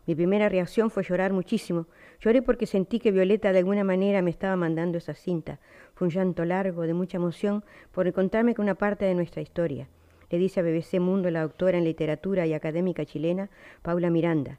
Mi 0.10 0.15
primera 0.15 0.50
reacción 0.50 0.89
fue 0.89 1.04
llorar 1.04 1.34
muchísimo. 1.34 1.86
Lloré 2.19 2.41
porque 2.41 2.65
sentí 2.65 2.98
que 2.98 3.12
Violeta 3.12 3.54
de 3.54 3.60
alguna 3.60 3.84
manera 3.84 4.24
me 4.24 4.32
estaba 4.32 4.56
mandando 4.56 4.98
esa 4.98 5.13
cinta. 5.13 5.60
Fue 5.93 6.08
un 6.08 6.12
llanto 6.12 6.45
largo, 6.45 6.82
de 6.82 6.95
mucha 6.95 7.17
emoción, 7.17 7.63
por 7.91 8.08
encontrarme 8.08 8.56
con 8.56 8.63
una 8.63 8.74
parte 8.74 9.06
de 9.06 9.13
nuestra 9.13 9.43
historia. 9.43 9.88
Le 10.32 10.39
dice 10.39 10.62
a 10.62 10.63
BBC 10.63 11.00
Mundo 11.00 11.30
la 11.30 11.43
doctora 11.43 11.78
en 11.78 11.84
literatura 11.84 12.48
y 12.48 12.56
académica 12.56 13.06
chilena, 13.06 13.52
Paula 13.84 14.10
Miranda. 14.10 14.58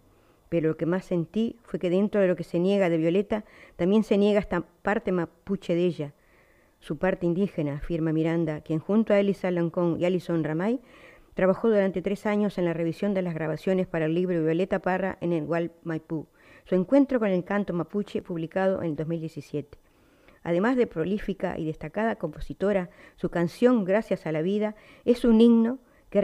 Pero 0.50 0.68
lo 0.68 0.76
que 0.76 0.86
más 0.86 1.04
sentí 1.04 1.56
fue 1.64 1.80
que 1.80 1.90
dentro 1.90 2.20
de 2.20 2.28
lo 2.28 2.36
que 2.36 2.44
se 2.44 2.60
niega 2.60 2.88
de 2.88 2.98
Violeta, 2.98 3.44
también 3.74 4.04
se 4.04 4.18
niega 4.18 4.38
esta 4.38 4.60
parte 4.82 5.10
mapuche 5.10 5.74
de 5.74 5.84
ella, 5.84 6.12
su 6.78 6.96
parte 6.96 7.26
indígena, 7.26 7.74
afirma 7.74 8.12
Miranda, 8.12 8.60
quien 8.60 8.78
junto 8.78 9.12
a 9.12 9.18
Elisa 9.18 9.50
Lancón 9.50 9.96
y 10.00 10.04
Alison 10.04 10.44
Ramay 10.44 10.80
Trabajó 11.40 11.70
durante 11.70 12.02
tres 12.02 12.26
años 12.26 12.58
en 12.58 12.66
la 12.66 12.74
revisión 12.74 13.14
de 13.14 13.22
las 13.22 13.32
grabaciones 13.32 13.86
para 13.86 14.04
el 14.04 14.14
libro 14.14 14.44
Violeta 14.44 14.80
Parra 14.80 15.16
en 15.22 15.32
el 15.32 15.46
Gual 15.46 15.72
Maipú, 15.84 16.26
su 16.66 16.74
encuentro 16.74 17.18
con 17.18 17.30
el 17.30 17.44
canto 17.44 17.72
mapuche 17.72 18.20
publicado 18.20 18.82
en 18.82 18.94
2017. 18.94 19.78
Además 20.42 20.76
de 20.76 20.86
prolífica 20.86 21.58
y 21.58 21.64
destacada 21.64 22.16
compositora, 22.16 22.90
su 23.16 23.30
canción 23.30 23.86
Gracias 23.86 24.26
a 24.26 24.32
la 24.32 24.42
Vida 24.42 24.74
es 25.06 25.24
un 25.24 25.40
himno 25.40 25.78
que 26.10 26.20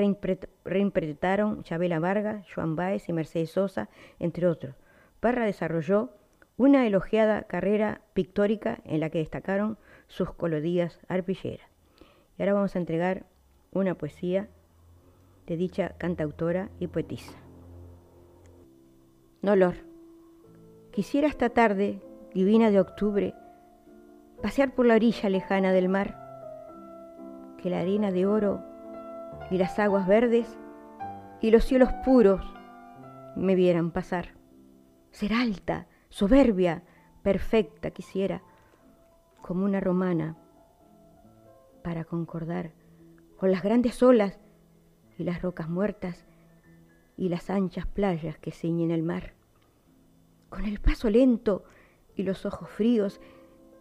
reinterpretaron 0.67 1.63
Chabela 1.63 1.99
Vargas, 1.99 2.47
Joan 2.55 2.77
Baez 2.77 3.09
y 3.09 3.15
Mercedes 3.15 3.53
Sosa, 3.53 3.89
entre 4.19 4.47
otros. 4.47 4.75
Parra 5.21 5.47
desarrolló 5.47 6.11
una 6.59 6.87
elogiada 6.87 7.45
carrera 7.45 8.03
pictórica 8.13 8.81
en 8.85 9.01
la 9.01 9.09
que 9.09 9.21
destacaron 9.21 9.79
sus 10.09 10.35
colodías 10.35 11.01
arpilleras. 11.09 11.71
Y 12.37 12.43
ahora 12.43 12.53
vamos 12.53 12.77
a 12.77 12.81
entregar 12.81 13.25
una 13.73 13.95
poesía 13.95 14.51
de 15.47 15.57
dicha 15.57 15.91
cantautora 15.99 16.71
y 16.79 16.89
poetisa. 16.89 17.33
Nolor. 19.43 19.75
Quisiera 20.91 21.29
esta 21.29 21.51
tarde, 21.51 22.03
divina 22.35 22.71
de 22.71 22.81
octubre, 22.81 23.35
pasear 24.43 24.75
por 24.75 24.87
la 24.87 24.95
orilla 24.95 25.29
lejana 25.29 25.73
del 25.73 25.89
mar, 25.89 26.19
que 27.63 27.71
la 27.71 27.81
arena 27.81 28.11
de 28.11 28.27
oro 28.27 28.63
y 29.51 29.59
las 29.59 29.79
aguas 29.79 30.07
verdes 30.07 30.59
y 31.41 31.51
los 31.51 31.65
cielos 31.65 31.91
puros 32.05 32.41
me 33.37 33.55
vieran 33.55 33.91
pasar. 33.91 34.35
Ser 35.11 35.33
alta, 35.33 35.87
soberbia, 36.09 36.83
perfecta 37.23 37.91
quisiera, 37.91 38.43
como 39.43 39.65
una 39.65 39.81
romana, 39.81 40.37
para 41.85 42.05
concordar 42.05 42.73
con 43.37 43.53
las 43.53 43.63
grandes 43.63 44.03
olas 44.03 44.41
y 45.19 45.25
las 45.25 45.43
rocas 45.43 45.69
muertas 45.69 46.25
y 47.17 47.29
las 47.29 47.51
anchas 47.51 47.87
playas 47.87 48.39
que 48.39 48.53
ciñen 48.53 48.91
el 48.91 49.03
mar. 49.03 49.33
Con 50.49 50.65
el 50.65 50.81
paso 50.81 51.11
lento 51.11 51.65
y 52.15 52.23
los 52.23 52.47
ojos 52.47 52.69
fríos 52.69 53.21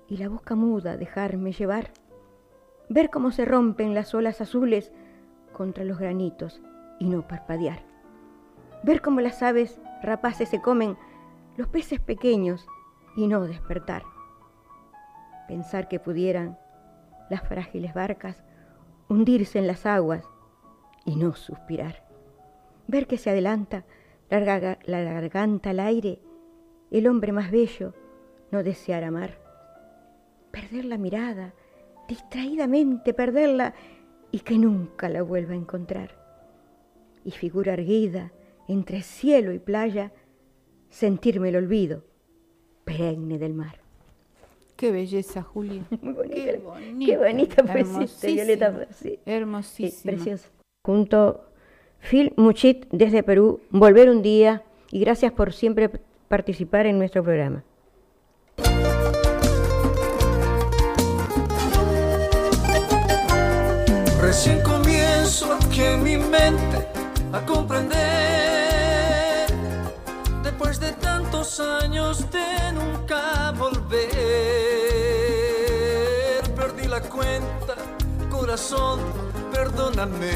y 0.08 0.18
la 0.18 0.30
boca 0.30 0.56
muda 0.56 0.98
dejarme 0.98 1.52
llevar. 1.52 1.92
Ver 2.90 3.10
cómo 3.10 3.32
se 3.32 3.46
rompen 3.46 3.94
las 3.94 4.14
olas 4.14 4.42
azules 4.42 4.92
contra 5.54 5.84
los 5.84 6.00
granitos 6.00 6.62
y 7.00 7.06
no 7.06 7.28
parpadear. 7.28 7.84
Ver 8.84 9.02
cómo 9.02 9.22
las 9.22 9.42
aves 9.42 9.80
rapaces 10.02 10.50
se 10.50 10.62
comen 10.62 10.98
los 11.58 11.68
peces 11.68 12.00
pequeños 12.00 12.68
y 13.16 13.28
no 13.28 13.46
despertar. 13.46 14.04
Pensar 15.48 15.88
que 15.88 16.00
pudieran 16.00 16.58
las 17.30 17.48
frágiles 17.48 17.94
barcas 17.94 18.44
hundirse 19.08 19.60
en 19.60 19.68
las 19.68 19.86
aguas 19.86 20.28
y 21.06 21.16
no 21.16 21.36
suspirar. 21.36 22.04
Ver 22.88 23.08
que 23.08 23.18
se 23.18 23.30
adelanta 23.30 23.86
la, 24.30 24.60
garganta 24.60 25.70
al 25.70 25.80
aire, 25.80 26.20
el 26.92 27.08
hombre 27.08 27.32
más 27.32 27.52
bello, 27.52 27.94
no 28.52 28.64
desear 28.64 29.04
amar. 29.04 29.40
Perder 30.52 30.86
la 30.86 30.98
mirada, 30.98 31.54
distraídamente 32.08 33.14
perderla 33.14 33.74
y 34.32 34.40
que 34.40 34.58
nunca 34.58 35.10
la 35.10 35.22
vuelva 35.22 35.54
a 35.54 35.58
encontrar. 35.58 36.12
Y 37.24 37.32
figura 37.32 37.74
erguida 37.74 38.32
entre 38.68 39.02
cielo 39.02 39.54
y 39.54 39.60
playa, 39.60 40.12
sentirme 40.90 41.50
el 41.50 41.58
olvido 41.58 42.04
perenne 42.84 43.40
del 43.40 43.54
mar. 43.54 43.80
Qué 44.76 44.92
belleza, 44.92 45.42
Julia. 45.42 45.84
Muy 46.02 46.14
bonita. 46.14 46.36
Qué 46.36 46.58
bonita, 46.58 47.64
qué 47.64 47.84
bonita 47.84 48.28
Violeta. 48.28 48.88
Hermosísima. 49.26 50.12
preciosa 50.12 50.55
junto 50.86 51.42
Phil 52.00 52.34
Muchit 52.38 52.86
desde 52.92 53.24
Perú, 53.24 53.62
volver 53.72 54.10
un 54.12 54.22
día 54.22 54.62
y 54.92 55.00
gracias 55.00 55.32
por 55.32 55.52
siempre 55.52 55.90
participar 56.28 56.86
en 56.86 57.00
nuestro 57.00 57.24
programa. 57.24 57.64
Recién 64.22 64.62
comienzo 64.62 65.52
aquí 65.54 65.82
en 65.82 66.04
mi 66.04 66.18
mente 66.18 66.86
a 67.34 67.44
comprender, 67.46 67.96
después 70.44 70.80
de 70.80 70.92
tantos 70.94 71.60
años 71.60 72.30
de 72.32 72.72
nunca 72.74 73.52
volver, 73.58 74.12
perdí 76.56 76.88
la 76.88 77.02
cuenta, 77.02 77.76
corazón 78.30 79.00
perdóname. 79.56 80.36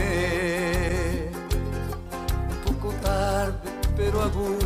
Un 2.49 2.57
poco 2.65 2.89
tarde, 3.01 3.69
pero 3.97 4.21
aún 4.21 4.57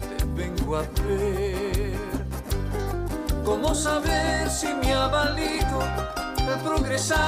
te 0.00 0.16
vengo 0.34 0.76
a 0.76 0.82
ver. 1.02 2.00
¿Cómo 3.44 3.74
saber 3.74 4.48
si 4.50 4.68
me 4.74 4.94
ha 4.94 5.08
valido 5.08 5.82
el 6.50 6.58
progresar? 6.60 7.18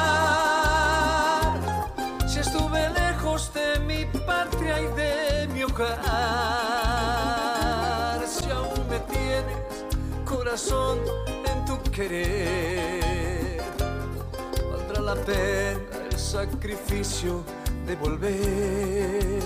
Si 2.27 2.39
estuve 2.39 2.89
lejos 2.91 3.53
de 3.53 3.79
mi 3.81 4.07
patria 4.27 4.81
y 4.81 4.87
de 5.01 5.49
mi 5.53 5.65
hogar. 5.65 5.93
Si 8.27 8.49
aún 8.51 8.89
me 8.89 8.99
tienes 9.15 9.59
corazón 10.25 11.01
en 11.51 11.65
tu 11.67 11.77
querer, 11.91 13.61
valdrá 14.71 15.01
la 15.03 15.15
pena 15.27 16.03
sacrificio 16.33 17.45
de 17.87 17.95
volver. 17.97 19.43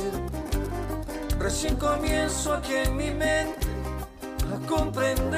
Recién 1.37 1.75
comienzo 1.75 2.55
aquí 2.55 2.75
en 2.77 2.97
mi 2.97 3.11
mente 3.11 3.67
a 4.55 4.59
comprender, 4.69 5.37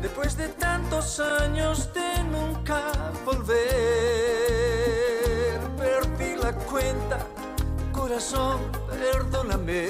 después 0.00 0.36
de 0.36 0.48
tantos 0.48 1.20
años 1.20 1.88
de 1.94 2.24
nunca 2.24 2.82
volver, 3.24 3.60
perdí 5.78 6.34
la 6.42 6.52
cuenta, 6.70 7.18
corazón, 7.92 8.60
perdóname. 8.90 9.86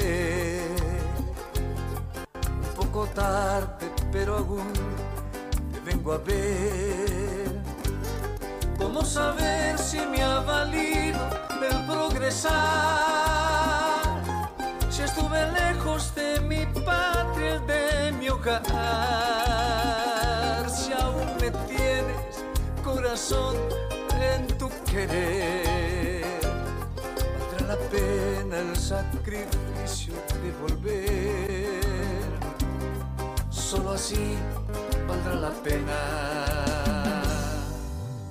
Un 2.45 2.75
poco 2.77 3.07
tarde, 3.15 3.91
pero 4.13 4.37
aún 4.37 4.71
te 5.73 5.81
vengo 5.81 6.13
a 6.13 6.19
ver 6.19 7.52
¿Cómo 8.83 9.05
saber 9.05 9.79
si 9.79 10.01
me 10.01 10.23
ha 10.23 10.41
valido 10.41 11.21
el 11.63 11.87
progresar? 11.87 12.51
Si 14.91 15.03
estuve 15.03 15.51
lejos 15.53 16.13
de 16.17 16.41
mi 16.41 16.67
patria, 16.85 17.61
de 17.61 18.13
mi 18.13 18.29
hogar. 18.29 18.63
me 21.41 21.51
tienes, 21.69 22.45
corazón, 22.83 23.57
en 24.21 24.47
tu 24.59 24.69
querer. 24.91 26.41
Valdrá 27.39 27.67
la 27.69 27.77
pena 27.89 28.59
el 28.59 28.77
sacrificio 28.77 30.15
de 30.43 30.51
volver. 30.61 31.83
Solo 33.49 33.93
así 33.93 34.37
valdrá 35.07 35.35
la 35.37 35.51
pena. 35.63 36.72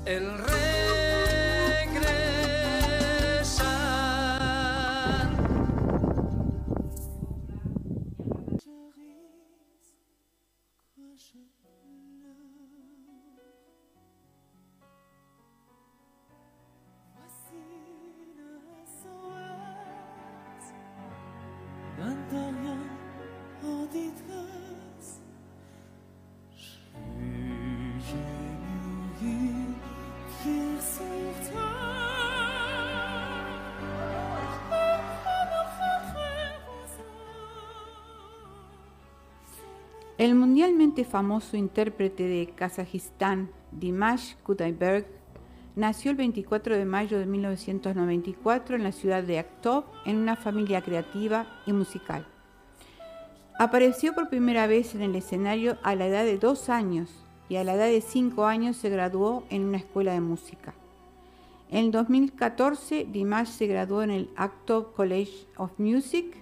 El 0.06 0.71
El 40.22 40.36
mundialmente 40.36 41.04
famoso 41.04 41.58
intérprete 41.58 42.22
de 42.22 42.54
Kazajistán, 42.56 43.50
Dimash 43.72 44.36
Kudaiberg, 44.44 45.08
nació 45.76 46.12
el 46.12 46.18
24 46.18 46.78
de 46.78 46.86
mayo 46.86 47.18
de 47.18 47.26
1994 47.26 48.76
en 48.76 48.84
la 48.84 48.92
ciudad 48.92 49.24
de 49.24 49.40
Aktov 49.40 49.86
en 50.06 50.18
una 50.18 50.36
familia 50.36 50.84
creativa 50.84 51.48
y 51.66 51.74
musical. 51.74 52.28
Apareció 53.58 54.14
por 54.14 54.30
primera 54.30 54.68
vez 54.68 54.94
en 54.94 55.02
el 55.02 55.16
escenario 55.16 55.80
a 55.82 55.96
la 55.96 56.06
edad 56.06 56.24
de 56.24 56.38
dos 56.38 56.70
años 56.70 57.10
y 57.50 57.56
a 57.56 57.64
la 57.64 57.74
edad 57.74 57.88
de 57.88 58.02
cinco 58.02 58.46
años 58.46 58.78
se 58.78 58.92
graduó 58.92 59.44
en 59.50 59.64
una 59.64 59.78
escuela 59.78 60.14
de 60.14 60.22
música. 60.22 60.76
En 61.72 61.90
2014, 61.90 63.08
Dimash 63.12 63.48
se 63.48 63.66
graduó 63.66 64.04
en 64.04 64.12
el 64.12 64.30
Aktov 64.36 64.94
College 64.94 65.48
of 65.58 65.72
Music 65.80 66.41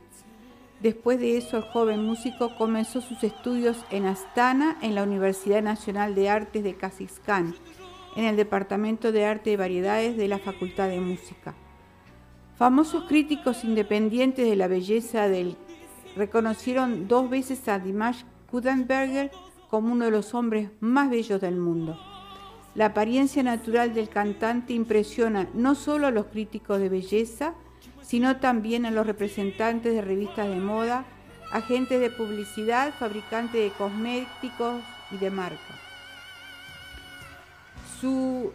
Después 0.82 1.20
de 1.20 1.38
eso, 1.38 1.58
el 1.58 1.64
joven 1.64 2.06
músico 2.06 2.56
comenzó 2.56 3.02
sus 3.02 3.22
estudios 3.24 3.84
en 3.92 4.06
Astana, 4.06 4.78
en 4.82 4.96
la 4.96 5.04
Universidad 5.04 5.62
Nacional 5.62 6.16
de 6.16 6.30
Artes 6.30 6.64
de 6.64 6.76
Kazajstán, 6.76 7.54
en 8.16 8.24
el 8.24 8.38
Departamento 8.38 9.12
de 9.12 9.26
Arte 9.26 9.52
y 9.52 9.56
Variedades 9.58 10.16
de 10.16 10.30
la 10.30 10.40
Facultad 10.40 10.88
de 10.88 11.02
Música. 11.02 11.54
Famosos 12.56 13.04
críticos 13.06 13.66
independientes 13.66 14.50
de 14.50 14.56
la 14.56 14.68
belleza 14.68 15.28
del 15.28 15.58
reconocieron 16.16 17.08
dos 17.08 17.30
veces 17.30 17.68
a 17.68 17.80
Dimash 17.80 18.24
Kudenberger 18.50 19.32
como 19.70 19.94
uno 19.94 20.06
de 20.06 20.12
los 20.12 20.34
hombres 20.34 20.70
más 20.80 21.10
bellos 21.10 21.42
del 21.42 21.58
mundo. 21.58 22.00
La 22.76 22.88
apariencia 22.88 23.44
natural 23.44 23.94
del 23.94 24.10
cantante 24.10 24.74
impresiona 24.74 25.50
no 25.54 25.76
solo 25.76 26.08
a 26.08 26.12
los 26.12 26.28
críticos 26.28 26.80
de 26.80 26.90
belleza, 26.90 27.54
sino 28.02 28.38
también 28.38 28.86
a 28.86 28.92
los 28.92 29.06
representantes 29.06 29.94
de 29.94 30.02
revistas 30.02 30.48
de 30.48 30.56
moda, 30.56 31.06
agentes 31.52 32.00
de 32.00 32.10
publicidad, 32.10 32.94
fabricantes 32.98 33.62
de 33.62 33.72
cosméticos 33.78 34.82
y 35.12 35.18
de 35.18 35.30
marca. 35.30 35.76
Su, 38.00 38.52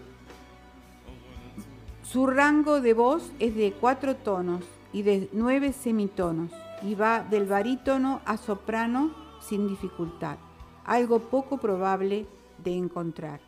su 2.03 2.27
rango 2.27 2.81
de 2.81 2.95
voz 2.95 3.31
es 3.39 3.55
de 3.55 3.73
cuatro 3.73 4.17
tonos 4.17 4.65
y 4.93 5.03
de 5.03 5.29
nueve 5.33 5.73
semitonos 5.73 6.51
y 6.83 6.95
va 6.95 7.21
del 7.21 7.47
barítono 7.47 8.21
a 8.25 8.37
soprano 8.37 9.15
sin 9.41 9.69
dificultad, 9.69 10.37
algo 10.85 11.19
poco 11.19 11.59
probable 11.59 12.27
de 12.63 12.77
encontrar. 12.77 13.41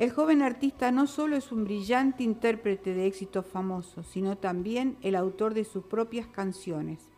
El 0.00 0.12
joven 0.12 0.40
artista 0.40 0.90
no 0.92 1.06
solo 1.06 1.36
es 1.36 1.52
un 1.52 1.64
brillante 1.64 2.22
intérprete 2.22 2.94
de 2.94 3.06
éxitos 3.06 3.44
famosos, 3.44 4.06
sino 4.06 4.38
también 4.38 4.96
el 5.02 5.14
autor 5.14 5.52
de 5.52 5.66
sus 5.66 5.84
propias 5.84 6.26
canciones. 6.26 7.10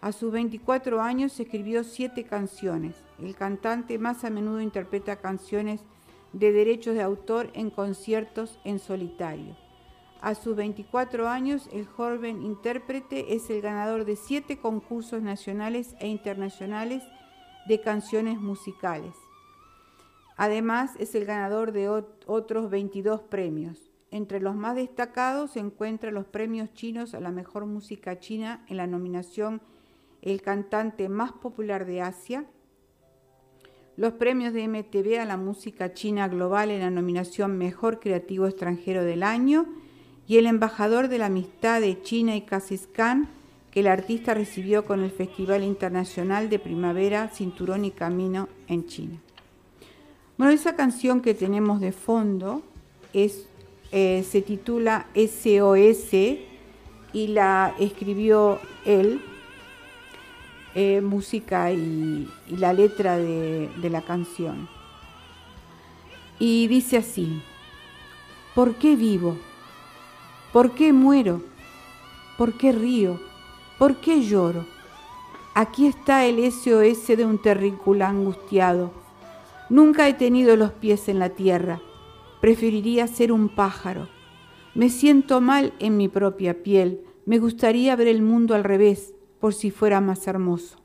A 0.00 0.12
sus 0.12 0.30
24 0.30 1.02
años 1.02 1.40
escribió 1.40 1.82
siete 1.82 2.22
canciones. 2.22 2.94
El 3.18 3.34
cantante 3.34 3.98
más 3.98 4.22
a 4.22 4.30
menudo 4.30 4.60
interpreta 4.60 5.16
canciones 5.16 5.80
de 6.32 6.52
derechos 6.52 6.94
de 6.94 7.02
autor 7.02 7.50
en 7.54 7.70
conciertos 7.70 8.60
en 8.62 8.78
solitario. 8.78 9.56
A 10.20 10.36
sus 10.36 10.54
24 10.54 11.28
años, 11.28 11.68
el 11.72 11.86
joven 11.86 12.40
intérprete 12.44 13.34
es 13.34 13.50
el 13.50 13.62
ganador 13.62 14.04
de 14.04 14.14
siete 14.14 14.58
concursos 14.58 15.22
nacionales 15.22 15.96
e 15.98 16.06
internacionales 16.06 17.02
de 17.66 17.80
canciones 17.80 18.40
musicales. 18.40 19.16
Además, 20.42 20.96
es 20.98 21.14
el 21.14 21.24
ganador 21.24 21.70
de 21.70 21.88
otros 21.88 22.68
22 22.68 23.22
premios. 23.22 23.92
Entre 24.10 24.40
los 24.40 24.56
más 24.56 24.74
destacados 24.74 25.52
se 25.52 25.60
encuentran 25.60 26.14
los 26.14 26.24
premios 26.24 26.72
chinos 26.74 27.14
a 27.14 27.20
la 27.20 27.30
mejor 27.30 27.64
música 27.64 28.18
china 28.18 28.64
en 28.66 28.78
la 28.78 28.88
nominación 28.88 29.60
El 30.20 30.42
cantante 30.42 31.08
más 31.08 31.30
popular 31.30 31.86
de 31.86 32.00
Asia, 32.02 32.44
los 33.96 34.14
premios 34.14 34.52
de 34.52 34.66
MTV 34.66 35.20
a 35.20 35.26
la 35.26 35.36
música 35.36 35.94
china 35.94 36.26
global 36.26 36.72
en 36.72 36.80
la 36.80 36.90
nominación 36.90 37.56
Mejor 37.56 38.00
Creativo 38.00 38.48
Extranjero 38.48 39.04
del 39.04 39.22
Año 39.22 39.66
y 40.26 40.38
el 40.38 40.46
embajador 40.46 41.06
de 41.06 41.18
la 41.18 41.26
amistad 41.26 41.80
de 41.80 42.02
China 42.02 42.34
y 42.34 42.40
Kazajstán 42.40 43.28
que 43.70 43.78
el 43.78 43.86
artista 43.86 44.34
recibió 44.34 44.86
con 44.86 45.04
el 45.04 45.12
Festival 45.12 45.62
Internacional 45.62 46.50
de 46.50 46.58
Primavera 46.58 47.28
Cinturón 47.28 47.84
y 47.84 47.92
Camino 47.92 48.48
en 48.66 48.86
China. 48.86 49.20
Bueno, 50.38 50.54
esa 50.54 50.74
canción 50.74 51.20
que 51.20 51.34
tenemos 51.34 51.80
de 51.80 51.92
fondo 51.92 52.62
es, 53.12 53.46
eh, 53.92 54.24
se 54.28 54.40
titula 54.40 55.06
SOS 55.14 56.14
y 57.12 57.26
la 57.28 57.74
escribió 57.78 58.58
él, 58.86 59.20
eh, 60.74 61.02
música 61.02 61.70
y, 61.70 62.28
la 62.48 62.72
letra 62.72 63.18
de, 63.18 63.68
de 63.76 63.90
la 63.90 64.00
canción. 64.00 64.68
Y 66.38 66.66
dice 66.66 66.96
así, 66.96 67.42
¿por 68.54 68.76
qué 68.76 68.96
vivo? 68.96 69.36
¿Por 70.50 70.72
qué 70.72 70.94
muero? 70.94 71.42
¿Por 72.38 72.56
qué 72.56 72.72
río? 72.72 73.20
¿Por 73.78 73.96
qué 73.96 74.22
lloro? 74.22 74.64
Aquí 75.54 75.86
está 75.86 76.24
el 76.24 76.50
SOS 76.50 77.18
de 77.18 77.26
un 77.26 77.36
terrícola 77.36 78.08
angustiado 78.08 79.01
Nunca 79.72 80.06
he 80.06 80.12
tenido 80.12 80.54
los 80.54 80.72
pies 80.72 81.08
en 81.08 81.18
la 81.18 81.30
tierra. 81.30 81.80
Preferiría 82.42 83.06
ser 83.06 83.32
un 83.32 83.48
pájaro. 83.48 84.06
Me 84.74 84.90
siento 84.90 85.40
mal 85.40 85.72
en 85.78 85.96
mi 85.96 86.08
propia 86.08 86.62
piel. 86.62 87.00
Me 87.24 87.38
gustaría 87.38 87.96
ver 87.96 88.08
el 88.08 88.20
mundo 88.20 88.54
al 88.54 88.64
revés, 88.64 89.14
por 89.40 89.54
si 89.54 89.70
fuera 89.70 90.02
más 90.02 90.26
hermoso. 90.26 90.76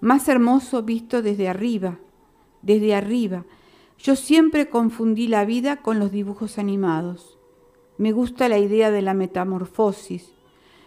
Más 0.00 0.28
hermoso 0.28 0.84
visto 0.84 1.20
desde 1.20 1.48
arriba, 1.48 1.98
desde 2.62 2.94
arriba. 2.94 3.44
Yo 3.98 4.14
siempre 4.14 4.68
confundí 4.68 5.26
la 5.26 5.44
vida 5.44 5.78
con 5.82 5.98
los 5.98 6.12
dibujos 6.12 6.58
animados. 6.58 7.40
Me 7.98 8.12
gusta 8.12 8.48
la 8.48 8.58
idea 8.58 8.92
de 8.92 9.02
la 9.02 9.14
metamorfosis. 9.14 10.30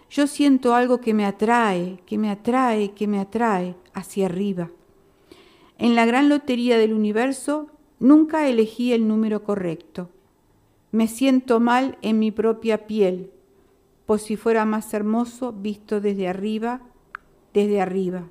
Yo 0.10 0.26
siento 0.26 0.74
algo 0.74 1.02
que 1.02 1.14
me 1.14 1.26
atrae, 1.26 2.00
que 2.06 2.18
me 2.18 2.30
atrae, 2.30 2.92
que 2.92 3.08
me 3.08 3.20
atrae 3.20 3.76
hacia 3.94 4.28
arriba. 4.28 4.72
En 5.80 5.96
la 5.96 6.06
gran 6.06 6.28
lotería 6.28 6.78
del 6.78 6.94
universo 6.94 7.68
nunca 8.00 8.50
elegí 8.50 8.92
el 8.92 9.08
número 9.08 9.46
correcto. 9.46 10.10
Me 10.92 11.08
siento 11.08 11.62
mal 11.62 11.98
en 12.02 12.20
mi 12.20 12.32
propia 12.32 12.86
piel, 12.86 13.32
por 14.06 14.20
si 14.20 14.36
fuera 14.36 14.66
más 14.66 14.94
hermoso 14.94 15.54
visto 15.54 16.02
desde 16.02 16.28
arriba, 16.28 16.82
desde 17.54 17.80
arriba. 17.80 18.28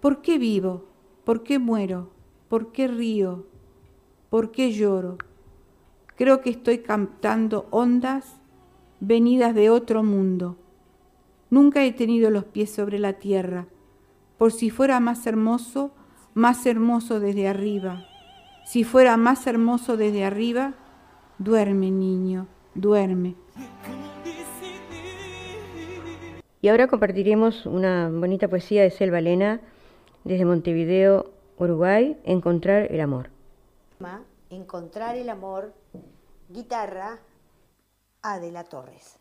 ¿Por 0.00 0.22
qué 0.22 0.38
vivo? 0.38 0.84
¿Por 1.24 1.42
qué 1.42 1.58
muero? 1.58 2.10
¿Por 2.48 2.70
qué 2.70 2.86
río? 2.86 3.44
¿Por 4.30 4.52
qué 4.52 4.70
lloro? 4.70 5.18
Creo 6.14 6.42
que 6.42 6.50
estoy 6.50 6.78
cantando 6.78 7.66
ondas 7.70 8.36
venidas 9.00 9.52
de 9.52 9.68
otro 9.68 10.04
mundo. 10.04 10.56
Nunca 11.50 11.84
he 11.84 11.92
tenido 11.92 12.30
los 12.30 12.44
pies 12.44 12.70
sobre 12.70 13.00
la 13.00 13.14
tierra. 13.14 13.66
Por 14.38 14.52
si 14.52 14.70
fuera 14.70 15.00
más 15.00 15.26
hermoso, 15.26 15.90
más 16.36 16.66
hermoso 16.66 17.18
desde 17.18 17.48
arriba. 17.48 18.06
Si 18.66 18.84
fuera 18.84 19.16
más 19.16 19.46
hermoso 19.46 19.96
desde 19.96 20.22
arriba, 20.22 20.74
duerme 21.38 21.90
niño, 21.90 22.46
duerme. 22.74 23.34
Y 26.60 26.68
ahora 26.68 26.88
compartiremos 26.88 27.64
una 27.64 28.10
bonita 28.10 28.48
poesía 28.48 28.82
de 28.82 28.90
Selva 28.90 29.22
Lena 29.22 29.62
desde 30.24 30.44
Montevideo, 30.44 31.30
Uruguay, 31.56 32.18
Encontrar 32.24 32.92
el 32.92 33.00
Amor. 33.00 33.30
Encontrar 34.50 35.16
el 35.16 35.30
Amor, 35.30 35.72
guitarra, 36.50 37.18
Adela 38.20 38.64
Torres. 38.64 39.18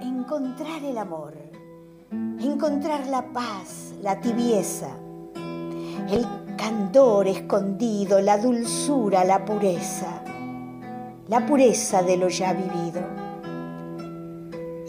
Encontrar 0.00 0.84
el 0.84 0.96
amor, 0.96 1.34
encontrar 2.40 3.06
la 3.08 3.32
paz, 3.32 3.92
la 4.00 4.20
tibieza, 4.20 4.90
el 6.08 6.26
candor 6.56 7.26
escondido, 7.26 8.20
la 8.20 8.38
dulzura, 8.38 9.24
la 9.24 9.44
pureza, 9.44 10.22
la 11.26 11.44
pureza 11.46 12.02
de 12.02 12.16
lo 12.16 12.28
ya 12.28 12.52
vivido. 12.52 13.00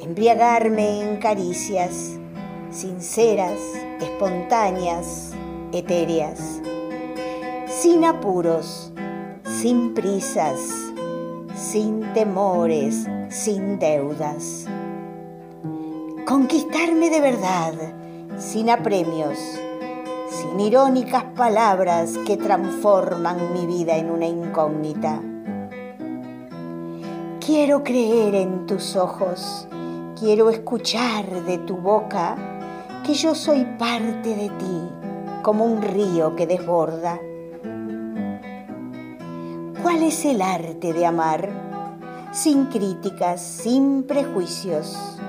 Embriagarme 0.02 1.02
en 1.02 1.18
caricias 1.18 2.20
sinceras, 2.70 3.60
espontáneas, 4.00 5.32
etéreas, 5.72 6.62
sin 7.68 8.06
apuros, 8.06 8.92
sin 9.44 9.94
prisas, 9.96 10.60
sin 11.56 12.14
temores, 12.14 13.08
sin 13.30 13.80
deudas. 13.80 14.68
Conquistarme 16.30 17.10
de 17.10 17.22
verdad, 17.22 17.74
sin 18.38 18.70
apremios, 18.70 19.40
sin 20.30 20.60
irónicas 20.60 21.24
palabras 21.36 22.20
que 22.20 22.38
transforman 22.38 23.52
mi 23.52 23.66
vida 23.66 23.98
en 23.98 24.12
una 24.12 24.28
incógnita. 24.28 25.24
Quiero 27.44 27.84
creer 27.84 28.36
en 28.36 28.68
tus 28.68 28.96
ojos, 28.96 29.68
quiero 30.20 30.52
escuchar 30.52 31.26
de 31.46 31.58
tu 31.58 31.78
boca 31.78 32.36
que 33.04 33.16
yo 33.16 33.34
soy 33.34 33.66
parte 33.80 34.36
de 34.36 34.50
ti, 34.50 34.90
como 35.42 35.66
un 35.66 35.82
río 35.82 36.36
que 36.36 36.46
desborda. 36.46 37.20
¿Cuál 39.82 40.04
es 40.04 40.24
el 40.26 40.44
arte 40.44 40.94
de 40.94 41.08
amar? 41.08 41.50
Sin 42.32 42.66
críticas, 42.66 43.42
sin 43.42 44.04
prejuicios. 44.04 45.20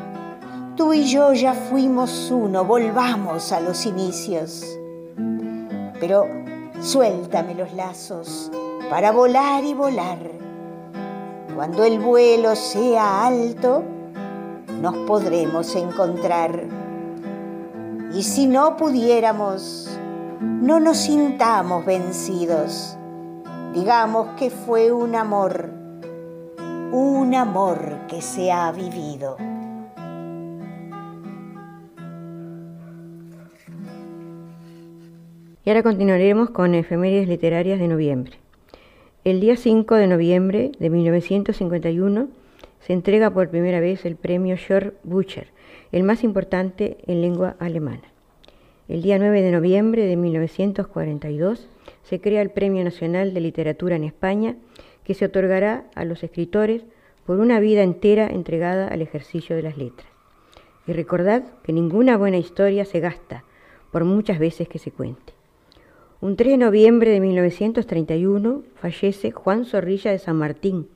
Tú 0.76 0.92
y 0.92 1.04
yo 1.04 1.32
ya 1.32 1.52
fuimos 1.52 2.30
uno, 2.30 2.64
volvamos 2.64 3.52
a 3.52 3.60
los 3.60 3.84
inicios. 3.86 4.64
Pero 5.98 6.26
suéltame 6.80 7.54
los 7.54 7.72
lazos 7.74 8.50
para 8.88 9.12
volar 9.12 9.64
y 9.64 9.74
volar. 9.74 10.18
Cuando 11.54 11.84
el 11.84 11.98
vuelo 11.98 12.54
sea 12.54 13.26
alto, 13.26 13.82
nos 14.80 14.96
podremos 15.06 15.74
encontrar. 15.76 16.64
Y 18.14 18.22
si 18.22 18.46
no 18.46 18.76
pudiéramos, 18.76 19.88
no 20.40 20.80
nos 20.80 20.98
sintamos 20.98 21.84
vencidos. 21.84 22.96
Digamos 23.74 24.28
que 24.38 24.50
fue 24.50 24.90
un 24.90 25.14
amor, 25.14 25.70
un 26.92 27.34
amor 27.34 28.06
que 28.08 28.22
se 28.22 28.50
ha 28.50 28.72
vivido. 28.72 29.36
Y 35.70 35.72
ahora 35.72 35.84
continuaremos 35.84 36.50
con 36.50 36.74
efemérides 36.74 37.28
literarias 37.28 37.78
de 37.78 37.86
noviembre. 37.86 38.32
El 39.22 39.38
día 39.38 39.54
5 39.54 39.94
de 39.94 40.08
noviembre 40.08 40.72
de 40.80 40.90
1951 40.90 42.26
se 42.80 42.92
entrega 42.92 43.30
por 43.30 43.50
primera 43.50 43.78
vez 43.78 44.04
el 44.04 44.16
premio 44.16 44.56
Georg 44.56 44.94
Bücher, 45.04 45.46
el 45.92 46.02
más 46.02 46.24
importante 46.24 46.96
en 47.06 47.20
lengua 47.20 47.54
alemana. 47.60 48.02
El 48.88 49.02
día 49.02 49.20
9 49.20 49.42
de 49.42 49.52
noviembre 49.52 50.06
de 50.06 50.16
1942 50.16 51.68
se 52.02 52.20
crea 52.20 52.42
el 52.42 52.50
Premio 52.50 52.82
Nacional 52.82 53.32
de 53.32 53.40
Literatura 53.40 53.94
en 53.94 54.02
España, 54.02 54.56
que 55.04 55.14
se 55.14 55.26
otorgará 55.26 55.84
a 55.94 56.04
los 56.04 56.24
escritores 56.24 56.82
por 57.24 57.38
una 57.38 57.60
vida 57.60 57.84
entera 57.84 58.26
entregada 58.26 58.88
al 58.88 59.02
ejercicio 59.02 59.54
de 59.54 59.62
las 59.62 59.78
letras. 59.78 60.08
Y 60.88 60.94
recordad 60.94 61.44
que 61.62 61.72
ninguna 61.72 62.16
buena 62.16 62.38
historia 62.38 62.84
se 62.84 62.98
gasta, 62.98 63.44
por 63.92 64.04
muchas 64.04 64.40
veces 64.40 64.66
que 64.66 64.80
se 64.80 64.90
cuente. 64.90 65.39
Un 66.22 66.36
3 66.36 66.50
de 66.50 66.58
noviembre 66.58 67.12
de 67.12 67.18
1931 67.18 68.62
fallece 68.74 69.30
Juan 69.30 69.64
Zorrilla 69.64 70.10
de 70.10 70.18
San 70.18 70.36
Martín, 70.36 70.86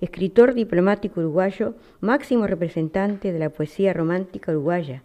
escritor 0.00 0.54
diplomático 0.54 1.18
uruguayo, 1.18 1.74
máximo 2.00 2.46
representante 2.46 3.32
de 3.32 3.40
la 3.40 3.50
poesía 3.50 3.92
romántica 3.92 4.52
uruguaya. 4.52 5.02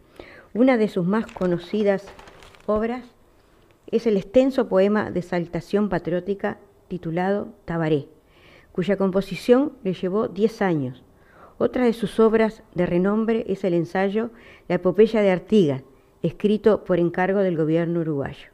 Una 0.54 0.78
de 0.78 0.88
sus 0.88 1.08
más 1.08 1.26
conocidas 1.26 2.06
obras 2.68 3.04
es 3.88 4.06
el 4.06 4.16
extenso 4.16 4.70
poema 4.70 5.10
de 5.10 5.22
exaltación 5.22 5.90
patriótica 5.90 6.60
titulado 6.88 7.48
Tabaré, 7.66 8.06
cuya 8.74 8.96
composición 8.96 9.74
le 9.84 9.94
llevó 9.94 10.28
10 10.28 10.62
años. 10.62 11.04
Otra 11.58 11.86
de 11.86 11.94
sus 11.94 12.20
obras 12.20 12.62
de 12.76 12.86
renombre 12.86 13.44
es 13.48 13.64
el 13.64 13.74
ensayo 13.74 14.30
La 14.68 14.76
epopeya 14.76 15.24
de 15.24 15.32
Artigas, 15.32 15.82
escrito 16.22 16.84
por 16.84 17.00
encargo 17.00 17.40
del 17.40 17.58
gobierno 17.58 18.02
uruguayo 18.02 18.53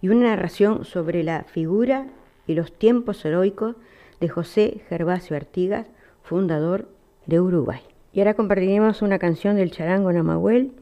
y 0.00 0.08
una 0.08 0.28
narración 0.28 0.84
sobre 0.84 1.22
la 1.22 1.44
figura 1.44 2.06
y 2.46 2.54
los 2.54 2.72
tiempos 2.72 3.24
heroicos 3.24 3.76
de 4.20 4.28
José 4.28 4.80
Gervasio 4.88 5.36
Artigas, 5.36 5.86
fundador 6.22 6.88
de 7.26 7.40
Uruguay. 7.40 7.80
Y 8.12 8.20
ahora 8.20 8.34
compartiremos 8.34 9.02
una 9.02 9.18
canción 9.18 9.56
del 9.56 9.70
charango 9.70 10.12
Namahuel 10.12 10.72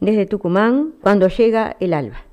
desde 0.00 0.26
Tucumán, 0.26 0.94
cuando 1.02 1.28
llega 1.28 1.76
el 1.78 1.92
alba. 1.92 2.29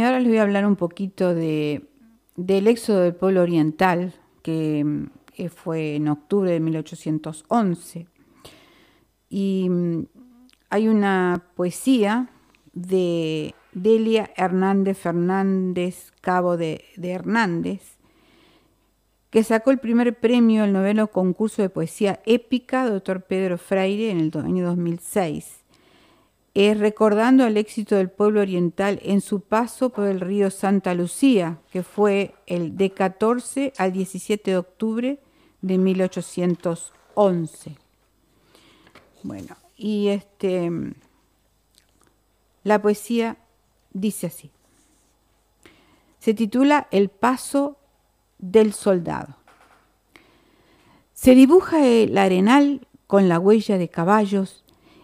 Ahora 0.00 0.20
les 0.20 0.28
voy 0.28 0.38
a 0.38 0.42
hablar 0.42 0.66
un 0.66 0.76
poquito 0.76 1.34
de, 1.34 1.88
del 2.36 2.66
éxodo 2.66 3.00
del 3.00 3.14
pueblo 3.14 3.42
oriental, 3.42 4.14
que 4.42 5.06
eh, 5.36 5.48
fue 5.48 5.96
en 5.96 6.08
octubre 6.08 6.50
de 6.50 6.60
1811. 6.60 8.06
Y 9.28 9.68
mm, 9.68 10.06
hay 10.70 10.88
una 10.88 11.44
poesía 11.54 12.30
de 12.72 13.54
Delia 13.72 14.30
Hernández 14.36 14.98
Fernández 14.98 16.12
Cabo 16.20 16.56
de, 16.56 16.84
de 16.96 17.10
Hernández, 17.10 17.98
que 19.30 19.44
sacó 19.44 19.70
el 19.70 19.78
primer 19.78 20.18
premio 20.18 20.64
al 20.64 20.72
noveno 20.72 21.08
concurso 21.08 21.60
de 21.62 21.70
poesía 21.70 22.20
épica 22.24 22.88
Doctor 22.88 23.24
Pedro 23.24 23.58
Freire 23.58 24.10
en 24.10 24.20
el 24.20 24.32
año 24.38 24.66
2006 24.66 25.61
es 26.54 26.78
recordando 26.78 27.46
el 27.46 27.56
éxito 27.56 27.96
del 27.96 28.10
pueblo 28.10 28.40
oriental 28.40 29.00
en 29.02 29.20
su 29.22 29.40
paso 29.40 29.88
por 29.90 30.06
el 30.06 30.20
río 30.20 30.50
Santa 30.50 30.94
Lucía, 30.94 31.58
que 31.70 31.82
fue 31.82 32.34
el 32.46 32.76
de 32.76 32.90
14 32.90 33.72
al 33.78 33.92
17 33.92 34.50
de 34.50 34.56
octubre 34.58 35.18
de 35.62 35.78
1811. 35.78 37.76
Bueno, 39.22 39.56
y 39.76 40.08
este 40.08 40.70
la 42.64 42.80
poesía 42.80 43.36
dice 43.92 44.28
así. 44.28 44.50
Se 46.18 46.34
titula 46.34 46.86
El 46.90 47.08
paso 47.08 47.76
del 48.38 48.72
soldado. 48.72 49.36
Se 51.14 51.34
dibuja 51.34 51.84
el 51.86 52.16
arenal 52.18 52.86
con 53.06 53.28
la 53.28 53.38
huella 53.38 53.78
de 53.78 53.88
caballos 53.88 54.61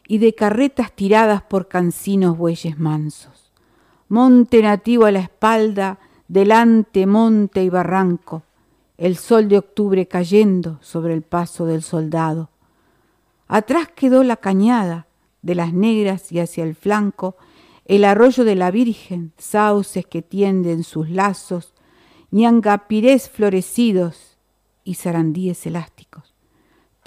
y 0.08 0.18
de 0.18 0.34
carretas 0.34 0.90
tiradas 0.92 1.42
por 1.42 1.68
cansinos 1.68 2.36
bueyes 2.36 2.78
mansos. 2.78 3.52
Monte 4.08 4.60
nativo 4.62 5.04
a 5.04 5.12
la 5.12 5.20
espalda, 5.20 6.00
delante 6.26 7.06
monte 7.06 7.62
y 7.62 7.68
barranco, 7.68 8.42
el 8.96 9.16
sol 9.16 9.48
de 9.48 9.58
octubre 9.58 10.08
cayendo 10.08 10.78
sobre 10.80 11.14
el 11.14 11.22
paso 11.22 11.66
del 11.66 11.82
soldado. 11.82 12.50
Atrás 13.46 13.88
quedó 13.94 14.24
la 14.24 14.36
cañada 14.36 15.06
de 15.42 15.54
las 15.54 15.72
negras 15.72 16.32
y 16.32 16.40
hacia 16.40 16.64
el 16.64 16.74
flanco 16.74 17.36
el 17.84 18.04
arroyo 18.04 18.44
de 18.44 18.56
la 18.56 18.70
Virgen, 18.72 19.32
sauces 19.38 20.04
que 20.04 20.22
tienden 20.22 20.82
sus 20.82 21.08
lazos, 21.08 21.72
ñangapirés 22.32 23.30
florecidos 23.30 24.36
y 24.84 24.94
zarandíes 24.94 25.64
elásticos 25.64 26.34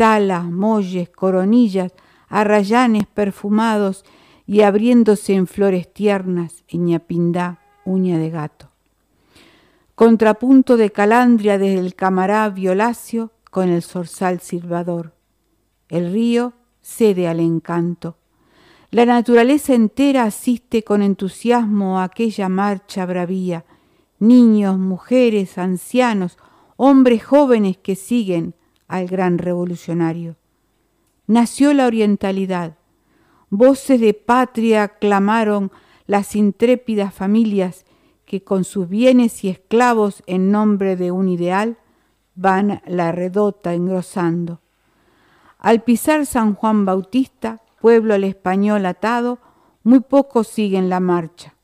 talas, 0.01 0.45
molles, 0.45 1.11
coronillas, 1.11 1.93
arrayanes 2.31 3.05
perfumados 3.05 4.03
y 4.47 4.61
abriéndose 4.61 5.33
en 5.33 5.45
flores 5.45 5.93
tiernas, 5.93 6.63
en 6.67 6.85
ñapindá, 6.85 7.59
uña 7.85 8.17
de 8.17 8.29
gato. 8.31 8.69
Contrapunto 9.93 10.77
de 10.77 10.89
calandria 10.89 11.59
desde 11.59 11.79
el 11.79 11.93
camará 11.93 12.49
violáceo 12.49 13.31
con 13.51 13.69
el 13.69 13.83
zorzal 13.83 14.39
silbador. 14.39 15.13
El 15.89 16.11
río 16.11 16.53
cede 16.81 17.27
al 17.27 17.39
encanto. 17.39 18.17
La 18.89 19.05
naturaleza 19.05 19.73
entera 19.73 20.23
asiste 20.23 20.83
con 20.83 21.01
entusiasmo 21.01 21.99
a 21.99 22.05
aquella 22.05 22.49
marcha 22.49 23.05
bravía. 23.05 23.65
Niños, 24.19 24.77
mujeres, 24.77 25.57
ancianos, 25.57 26.37
hombres 26.77 27.23
jóvenes 27.23 27.77
que 27.77 27.95
siguen 27.95 28.55
al 28.87 29.07
gran 29.07 29.37
revolucionario. 29.37 30.35
Nació 31.31 31.73
la 31.73 31.87
orientalidad. 31.87 32.75
Voces 33.49 34.01
de 34.01 34.13
patria 34.13 34.89
clamaron 34.89 35.71
las 36.05 36.35
intrépidas 36.35 37.13
familias 37.13 37.85
que 38.25 38.43
con 38.43 38.65
sus 38.65 38.89
bienes 38.89 39.45
y 39.45 39.47
esclavos 39.47 40.23
en 40.27 40.51
nombre 40.51 40.97
de 40.97 41.11
un 41.11 41.29
ideal 41.29 41.77
van 42.35 42.81
la 42.85 43.13
redota 43.13 43.73
engrosando. 43.73 44.59
Al 45.57 45.83
pisar 45.83 46.25
San 46.25 46.53
Juan 46.53 46.83
Bautista, 46.83 47.61
pueblo 47.79 48.13
al 48.13 48.25
español 48.25 48.85
atado, 48.85 49.39
muy 49.83 50.01
pocos 50.01 50.49
siguen 50.49 50.89
la 50.89 50.99
marcha. 50.99 51.55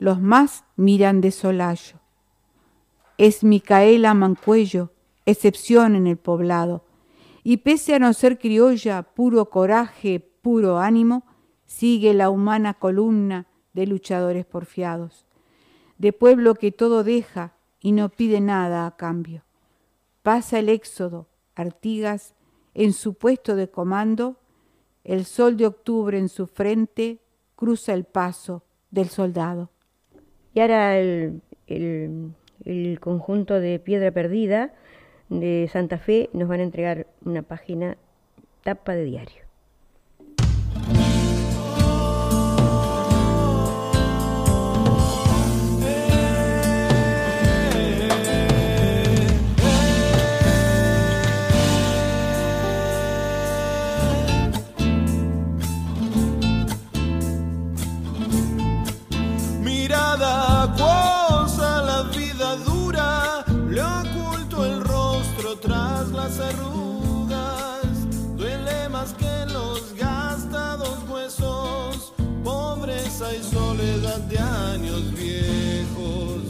Los 0.00 0.20
más 0.20 0.64
miran 0.74 1.20
de 1.20 1.30
solayo. 1.30 2.00
Es 3.16 3.44
Micaela 3.44 4.12
Mancuello, 4.12 4.90
excepción 5.24 5.94
en 5.94 6.08
el 6.08 6.16
poblado, 6.16 6.83
y 7.44 7.58
pese 7.58 7.94
a 7.94 7.98
no 8.00 8.12
ser 8.14 8.38
criolla, 8.38 9.02
puro 9.02 9.50
coraje, 9.50 10.18
puro 10.18 10.78
ánimo, 10.78 11.24
sigue 11.66 12.12
la 12.14 12.30
humana 12.30 12.74
columna 12.74 13.46
de 13.74 13.86
luchadores 13.86 14.44
porfiados, 14.46 15.26
de 15.98 16.12
pueblo 16.12 16.54
que 16.54 16.72
todo 16.72 17.04
deja 17.04 17.54
y 17.80 17.92
no 17.92 18.08
pide 18.08 18.40
nada 18.40 18.86
a 18.86 18.96
cambio. 18.96 19.44
Pasa 20.22 20.58
el 20.58 20.68
éxodo, 20.68 21.28
Artigas 21.54 22.34
en 22.74 22.92
su 22.92 23.14
puesto 23.14 23.54
de 23.54 23.68
comando, 23.70 24.40
el 25.04 25.24
sol 25.24 25.56
de 25.56 25.66
octubre 25.66 26.18
en 26.18 26.28
su 26.28 26.46
frente 26.48 27.20
cruza 27.54 27.92
el 27.94 28.04
paso 28.04 28.64
del 28.90 29.08
soldado. 29.10 29.70
Y 30.54 30.60
ahora 30.60 30.98
el, 30.98 31.42
el- 31.66 32.32
el 32.64 32.98
conjunto 33.00 33.60
de 33.60 33.78
Piedra 33.78 34.10
Perdida 34.12 34.72
de 35.28 35.68
Santa 35.72 35.98
Fe 35.98 36.30
nos 36.32 36.48
van 36.48 36.60
a 36.60 36.64
entregar 36.64 37.06
una 37.24 37.42
página 37.42 37.96
tapa 38.62 38.94
de 38.94 39.04
diario. 39.04 39.43
Y 73.14 73.42
soledad 73.42 74.18
de 74.28 74.38
años 74.38 75.14
viejos. 75.14 76.42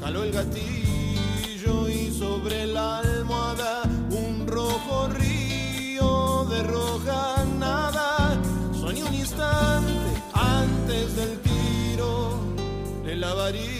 Jaló 0.00 0.24
el 0.24 0.32
gatillo 0.32 1.88
y 1.88 2.10
sobre 2.10 2.66
la 2.66 3.00
almohada 3.00 3.82
un 4.10 4.46
rojo 4.46 5.08
río 5.08 6.46
de 6.50 6.62
roja 6.62 7.44
nada. 7.58 8.40
Soñé 8.72 9.04
un 9.04 9.14
instante 9.14 9.92
antes 10.32 11.14
del 11.14 11.38
tiempo 11.40 11.48
lavaría 13.18 13.77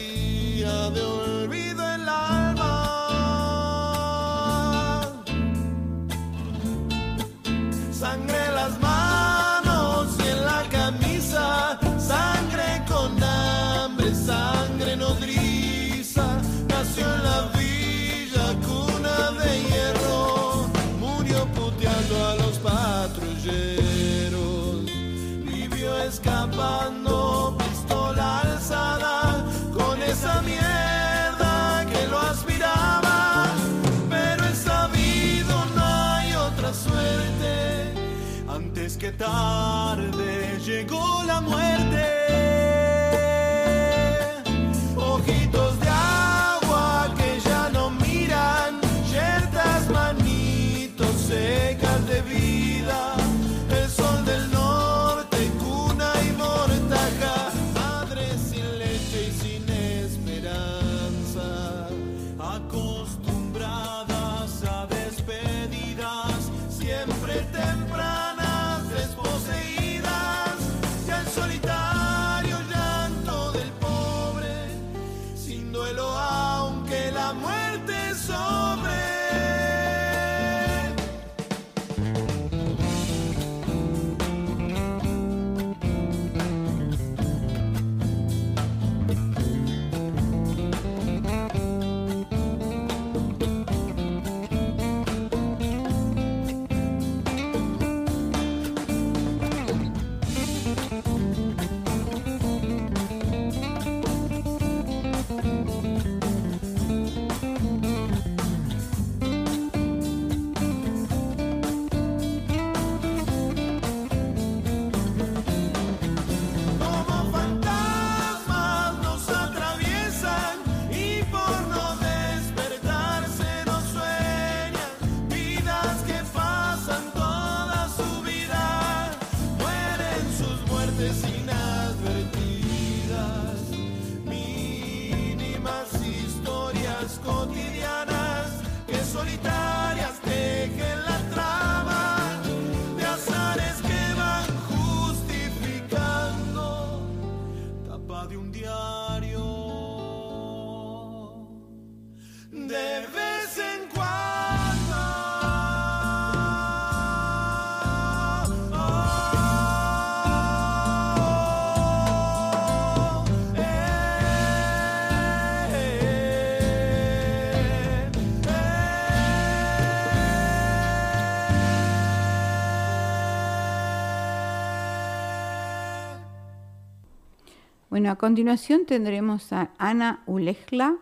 Bueno, 177.99 178.13
a 178.13 178.15
continuación 178.15 178.87
tendremos 178.87 179.53
a 179.53 179.73
Ana 179.77 180.23
Ulejla 180.27 180.99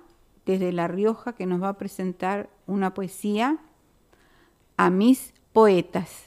desde 0.46 0.72
La 0.72 0.88
Rioja 0.88 1.34
que 1.34 1.44
nos 1.44 1.62
va 1.62 1.68
a 1.68 1.76
presentar 1.76 2.48
una 2.66 2.94
poesía 2.94 3.58
a 4.78 4.88
mis 4.88 5.34
poetas. 5.52 6.24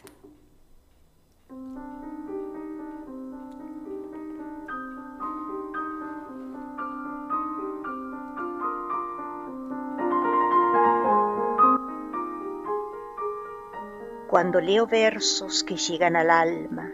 Cuando 14.27 14.61
leo 14.61 14.85
versos 14.85 15.63
que 15.63 15.77
llegan 15.77 16.15
al 16.15 16.29
alma, 16.29 16.91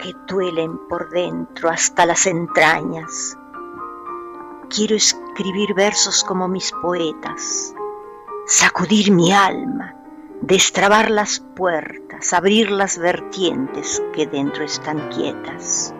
que 0.00 0.14
duelen 0.26 0.78
por 0.88 1.10
dentro 1.10 1.68
hasta 1.70 2.06
las 2.06 2.26
entrañas, 2.26 3.38
quiero 4.68 4.96
escribir 4.96 5.74
versos 5.74 6.24
como 6.24 6.48
mis 6.48 6.72
poetas, 6.82 7.74
sacudir 8.46 9.12
mi 9.12 9.32
alma, 9.32 9.94
destrabar 10.40 11.10
las 11.10 11.40
puertas, 11.40 12.32
abrir 12.32 12.70
las 12.70 12.98
vertientes 12.98 14.02
que 14.12 14.26
dentro 14.26 14.64
están 14.64 15.08
quietas 15.10 15.94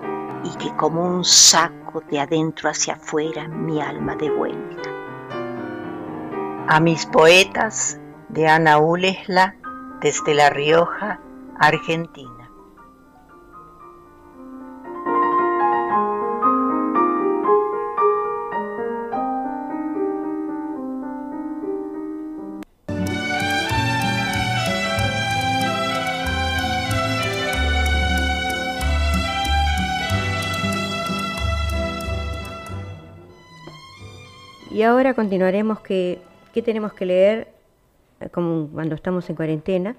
y 0.44 0.56
que 0.58 0.74
como 0.76 1.02
un 1.02 1.24
saco 1.24 2.02
de 2.10 2.20
adentro 2.20 2.68
hacia 2.68 2.94
afuera 2.94 3.48
mi 3.48 3.80
alma 3.80 4.16
de 4.16 4.30
vuelta. 4.30 4.90
A 6.66 6.80
mis 6.80 7.06
poetas 7.06 7.98
de 8.28 8.48
Ana 8.48 8.78
Ulesla 8.78 9.54
desde 10.00 10.34
La 10.34 10.50
Rioja, 10.50 11.20
Argentina. 11.58 12.43
Ahora 34.84 35.14
continuaremos 35.14 35.80
que, 35.80 36.18
qué 36.52 36.62
tenemos 36.62 36.92
que 36.92 37.06
leer 37.06 37.48
eh, 38.20 38.28
como 38.28 38.68
cuando 38.68 38.94
estamos 38.94 39.28
en 39.30 39.36
cuarentena. 39.36 39.96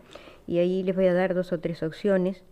Y 0.47 0.59
ahí 0.59 0.83
les 0.83 0.95
voy 0.95 1.07
a 1.07 1.13
dar 1.13 1.33
dos 1.33 1.51
o 1.51 1.59
tres 1.59 1.83
opciones. 1.83 2.43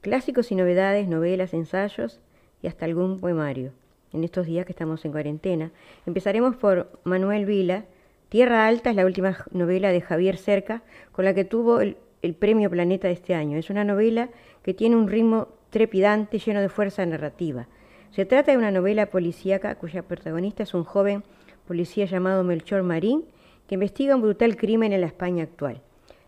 Clásicos 0.00 0.52
y 0.52 0.54
novedades, 0.54 1.08
novelas, 1.08 1.54
ensayos 1.54 2.20
y 2.62 2.66
hasta 2.66 2.84
algún 2.84 3.20
poemario. 3.20 3.72
En 4.12 4.22
estos 4.22 4.46
días 4.46 4.66
que 4.66 4.72
estamos 4.72 5.04
en 5.04 5.12
cuarentena. 5.12 5.70
Empezaremos 6.06 6.56
por 6.56 6.90
Manuel 7.04 7.46
Vila. 7.46 7.84
Tierra 8.28 8.66
Alta 8.66 8.90
es 8.90 8.96
la 8.96 9.06
última 9.06 9.36
novela 9.50 9.90
de 9.90 10.00
Javier 10.00 10.36
Cerca, 10.36 10.82
con 11.12 11.24
la 11.24 11.34
que 11.34 11.44
tuvo 11.44 11.80
el, 11.80 11.96
el 12.22 12.34
premio 12.34 12.70
Planeta 12.70 13.08
de 13.08 13.14
este 13.14 13.34
año. 13.34 13.58
Es 13.58 13.70
una 13.70 13.84
novela 13.84 14.28
que 14.62 14.74
tiene 14.74 14.96
un 14.96 15.08
ritmo 15.08 15.48
trepidante, 15.70 16.38
lleno 16.38 16.60
de 16.60 16.68
fuerza 16.68 17.04
narrativa. 17.04 17.66
Se 18.12 18.24
trata 18.24 18.52
de 18.52 18.58
una 18.58 18.70
novela 18.70 19.06
policíaca 19.06 19.74
cuya 19.74 20.02
protagonista 20.02 20.62
es 20.62 20.74
un 20.74 20.84
joven 20.84 21.24
policía 21.66 22.06
llamado 22.06 22.44
Melchor 22.44 22.82
Marín, 22.82 23.24
que 23.66 23.74
investiga 23.74 24.14
un 24.14 24.22
brutal 24.22 24.56
crimen 24.56 24.92
en 24.92 25.00
la 25.00 25.06
España 25.06 25.44
actual. 25.44 25.80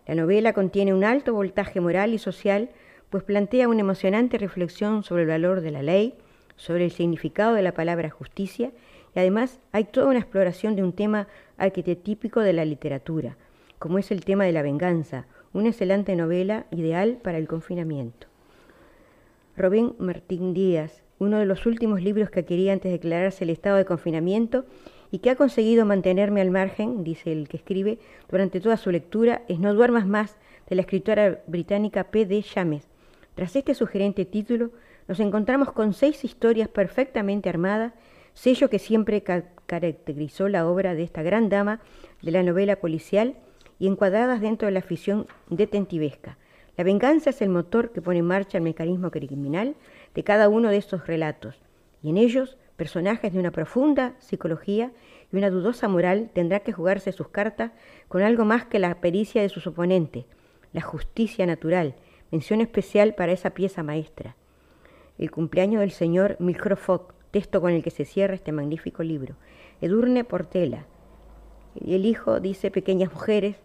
La 0.07 0.15
novela 0.15 0.53
contiene 0.53 0.93
un 0.93 1.03
alto 1.03 1.33
voltaje 1.33 1.81
moral 1.81 2.13
y 2.13 2.17
social, 2.17 2.69
pues 3.09 3.23
plantea 3.23 3.67
una 3.67 3.81
emocionante 3.81 4.37
reflexión 4.37 5.03
sobre 5.03 5.23
el 5.23 5.29
valor 5.29 5.61
de 5.61 5.71
la 5.71 5.83
ley, 5.83 6.15
sobre 6.55 6.85
el 6.85 6.91
significado 6.91 7.53
de 7.53 7.61
la 7.61 7.73
palabra 7.73 8.09
justicia 8.09 8.71
y 9.15 9.19
además 9.19 9.59
hay 9.71 9.85
toda 9.85 10.07
una 10.07 10.19
exploración 10.19 10.75
de 10.75 10.83
un 10.83 10.93
tema 10.93 11.27
arquetípico 11.57 12.41
de 12.41 12.53
la 12.53 12.65
literatura, 12.65 13.37
como 13.79 13.97
es 13.97 14.11
el 14.11 14.25
tema 14.25 14.43
de 14.45 14.51
la 14.51 14.61
venganza, 14.61 15.25
una 15.53 15.69
excelente 15.69 16.15
novela 16.15 16.65
ideal 16.71 17.17
para 17.21 17.37
el 17.37 17.47
confinamiento. 17.47 18.27
Robin 19.55 19.95
Martín 19.97 20.53
Díaz, 20.53 21.03
uno 21.19 21.39
de 21.39 21.45
los 21.45 21.65
últimos 21.65 22.01
libros 22.01 22.29
que 22.29 22.41
adquirí 22.41 22.69
antes 22.69 22.91
de 22.91 22.97
declararse 22.97 23.43
el 23.43 23.49
estado 23.49 23.77
de 23.77 23.85
confinamiento 23.85 24.65
y 25.11 25.19
que 25.19 25.29
ha 25.29 25.35
conseguido 25.35 25.85
mantenerme 25.85 26.41
al 26.41 26.51
margen, 26.51 27.03
dice 27.03 27.31
el 27.31 27.47
que 27.47 27.57
escribe, 27.57 27.99
durante 28.29 28.59
toda 28.59 28.77
su 28.77 28.91
lectura, 28.91 29.41
es 29.47 29.59
No 29.59 29.73
duermas 29.73 30.05
más, 30.05 30.37
de 30.69 30.75
la 30.75 30.81
escritora 30.81 31.39
británica 31.47 32.05
P. 32.05 32.25
D. 32.25 32.43
James. 32.43 32.87
Tras 33.35 33.55
este 33.55 33.73
sugerente 33.73 34.25
título, 34.25 34.71
nos 35.07 35.19
encontramos 35.19 35.71
con 35.71 35.93
seis 35.93 36.23
historias 36.25 36.67
perfectamente 36.67 37.47
armadas, 37.47 37.93
sello 38.33 38.69
que 38.69 38.79
siempre 38.79 39.23
caracterizó 39.65 40.49
la 40.49 40.67
obra 40.67 40.93
de 40.93 41.03
esta 41.03 41.23
gran 41.23 41.49
dama 41.49 41.79
de 42.21 42.31
la 42.31 42.43
novela 42.43 42.75
policial 42.75 43.35
y 43.79 43.87
encuadradas 43.87 44.41
dentro 44.41 44.65
de 44.65 44.73
la 44.73 44.79
afición 44.79 45.27
detentivesca. 45.49 46.37
La 46.75 46.83
venganza 46.83 47.29
es 47.29 47.41
el 47.41 47.49
motor 47.49 47.91
que 47.91 48.01
pone 48.01 48.19
en 48.19 48.25
marcha 48.25 48.57
el 48.57 48.63
mecanismo 48.63 49.09
criminal 49.09 49.75
de 50.13 50.23
cada 50.23 50.49
uno 50.49 50.69
de 50.69 50.77
estos 50.77 51.07
relatos, 51.07 51.55
y 52.03 52.09
en 52.09 52.17
ellos 52.17 52.57
personajes 52.77 53.33
de 53.33 53.39
una 53.39 53.51
profunda 53.51 54.13
psicología 54.19 54.91
y 55.31 55.35
una 55.35 55.49
dudosa 55.49 55.87
moral 55.87 56.29
tendrá 56.33 56.61
que 56.61 56.71
jugarse 56.71 57.11
sus 57.11 57.27
cartas 57.27 57.71
con 58.07 58.21
algo 58.21 58.45
más 58.45 58.65
que 58.65 58.79
la 58.79 59.01
pericia 59.01 59.41
de 59.41 59.49
sus 59.49 59.67
oponentes, 59.67 60.25
la 60.71 60.81
justicia 60.81 61.45
natural, 61.45 61.95
mención 62.31 62.61
especial 62.61 63.15
para 63.15 63.31
esa 63.31 63.49
pieza 63.49 63.83
maestra. 63.83 64.35
El 65.17 65.31
cumpleaños 65.31 65.81
del 65.81 65.91
señor 65.91 66.37
Milcroft, 66.39 67.11
texto 67.31 67.59
con 67.59 67.71
el 67.71 67.83
que 67.83 67.89
se 67.89 68.05
cierra 68.05 68.35
este 68.35 68.51
magnífico 68.51 69.03
libro. 69.03 69.35
Edurne 69.81 70.23
Portela. 70.23 70.85
Y 71.75 71.95
el 71.95 72.05
hijo 72.05 72.39
dice 72.39 72.71
Pequeñas 72.71 73.11
Mujeres. 73.11 73.57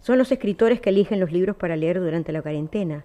Son 0.00 0.18
los 0.18 0.32
escritores 0.32 0.80
que 0.80 0.90
eligen 0.90 1.20
los 1.20 1.32
libros 1.32 1.56
para 1.56 1.76
leer 1.76 2.00
durante 2.00 2.32
la 2.32 2.42
cuarentena. 2.42 3.04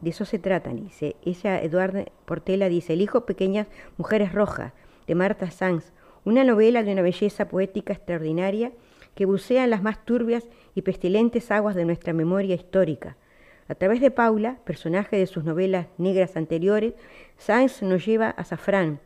De 0.00 0.10
eso 0.10 0.24
se 0.24 0.38
trata, 0.38 0.70
dice. 0.70 1.16
Ella, 1.24 1.60
Eduardo 1.62 2.04
Portela, 2.24 2.68
dice 2.68 2.92
El 2.92 3.02
hijo 3.02 3.26
Pequeñas 3.26 3.66
Mujeres 3.96 4.32
Rojas, 4.32 4.72
de 5.06 5.14
Marta 5.14 5.50
Sanz, 5.50 5.92
una 6.24 6.44
novela 6.44 6.82
de 6.82 6.92
una 6.92 7.02
belleza 7.02 7.48
poética 7.48 7.92
extraordinaria 7.92 8.72
que 9.14 9.26
bucea 9.26 9.64
en 9.64 9.70
las 9.70 9.82
más 9.82 10.04
turbias 10.04 10.48
y 10.74 10.82
pestilentes 10.82 11.50
aguas 11.50 11.74
de 11.74 11.84
nuestra 11.84 12.12
memoria 12.12 12.54
histórica. 12.54 13.16
A 13.68 13.74
través 13.74 14.00
de 14.00 14.10
Paula, 14.10 14.58
personaje 14.64 15.16
de 15.16 15.26
sus 15.26 15.44
novelas 15.44 15.86
negras 15.98 16.36
anteriores, 16.36 16.94
Sanz 17.36 17.82
nos 17.82 18.04
lleva 18.04 18.30
a 18.30 18.44
Zafrán, 18.44 19.00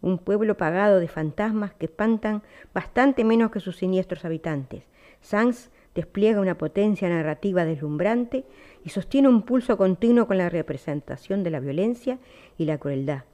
un 0.00 0.18
pueblo 0.18 0.56
pagado 0.56 1.00
de 1.00 1.08
fantasmas 1.08 1.74
que 1.74 1.86
espantan 1.86 2.42
bastante 2.72 3.24
menos 3.24 3.50
que 3.50 3.60
sus 3.60 3.76
siniestros 3.76 4.24
habitantes. 4.24 4.84
Sanz 5.20 5.70
despliega 5.96 6.40
una 6.40 6.58
potencia 6.58 7.08
narrativa 7.08 7.64
deslumbrante 7.64 8.44
y 8.84 8.90
sostiene 8.90 9.28
un 9.28 9.42
pulso 9.42 9.76
continuo 9.76 10.28
con 10.28 10.38
la 10.38 10.50
representación 10.50 11.42
de 11.42 11.50
la 11.50 11.58
violencia 11.58 12.18
y 12.58 12.66
la 12.66 12.78
crueldad. 12.78 13.24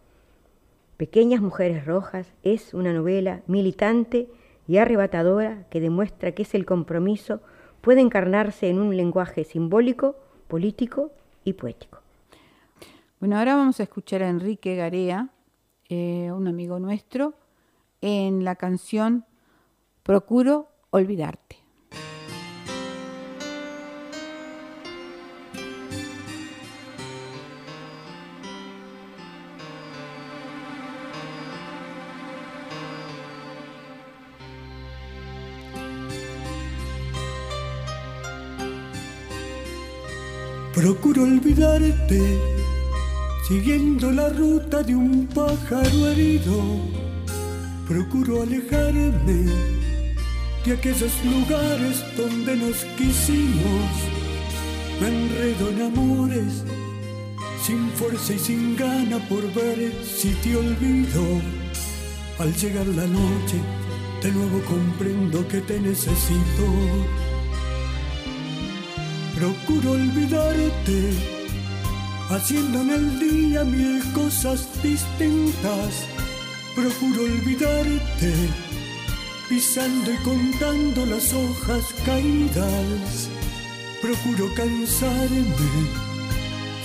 Pequeñas 0.97 1.43
Mujeres 1.43 1.85
Rojas 1.85 2.33
es 2.45 2.73
una 2.73 2.93
novela 2.93 3.43
militante 3.49 4.29
y 4.69 4.77
arrebatadora 4.77 5.67
que 5.69 5.81
demuestra 5.81 6.33
que 6.33 6.45
es 6.45 6.55
el 6.55 6.65
compromiso 6.65 7.41
puede 7.81 8.01
encarnarse 8.01 8.71
en 8.71 8.79
un 8.79 8.97
lenguaje 8.97 9.43
simbólico, 9.43 10.15
político 10.47 11.11
y 11.45 11.55
poético. 11.55 11.99
Bueno, 13.19 13.39
ahora 13.39 13.57
vamos 13.57 13.81
a 13.81 13.83
escuchar 13.83 14.23
a 14.23 14.29
Enrique 14.29 14.77
Garea, 14.77 15.31
eh, 15.89 16.31
un 16.31 16.47
amigo 16.47 16.79
nuestro, 16.79 17.35
en 18.01 18.45
la 18.45 18.55
canción 18.55 19.27
Procuro 20.05 20.69
olvidarte. 20.91 21.62
Procuro 40.83 41.23
olvidarte, 41.23 42.21
siguiendo 43.47 44.11
la 44.11 44.29
ruta 44.31 44.83
de 44.83 44.97
un 44.97 45.29
pájaro 45.29 46.09
herido. 46.09 46.61
Procuro 47.87 48.43
alejarme 48.43 49.45
de 50.65 50.73
aquellos 50.73 51.13
lugares 51.25 52.05
donde 52.17 52.57
nos 52.57 52.85
quisimos. 52.99 53.91
Me 55.01 55.07
enredo 55.07 55.71
en 55.71 55.83
amores, 55.83 56.65
sin 57.65 57.89
fuerza 57.91 58.33
y 58.33 58.41
sin 58.41 58.77
gana 58.77 59.21
por 59.29 59.43
ver 59.55 59.93
si 60.05 60.31
te 60.43 60.57
olvido. 60.57 61.23
Al 62.41 62.53
llegar 62.57 62.87
la 62.89 63.07
noche, 63.07 63.59
de 64.21 64.33
nuevo 64.33 64.61
comprendo 64.65 65.47
que 65.47 65.61
te 65.61 65.79
necesito 65.79 66.67
procuro 69.43 69.93
olvidarte, 69.93 71.11
haciendo 72.31 72.81
en 72.83 72.91
el 72.91 73.19
día 73.19 73.65
mil 73.65 74.01
cosas 74.13 74.69
distintas. 74.85 76.07
Procuro 76.77 77.25
olvidarte, 77.25 78.33
pisando 79.49 80.13
y 80.13 80.17
contando 80.19 81.07
las 81.07 81.35
hojas 81.35 81.85
caídas. 82.07 83.29
Procuro 84.01 84.55
cansarme, 84.55 85.73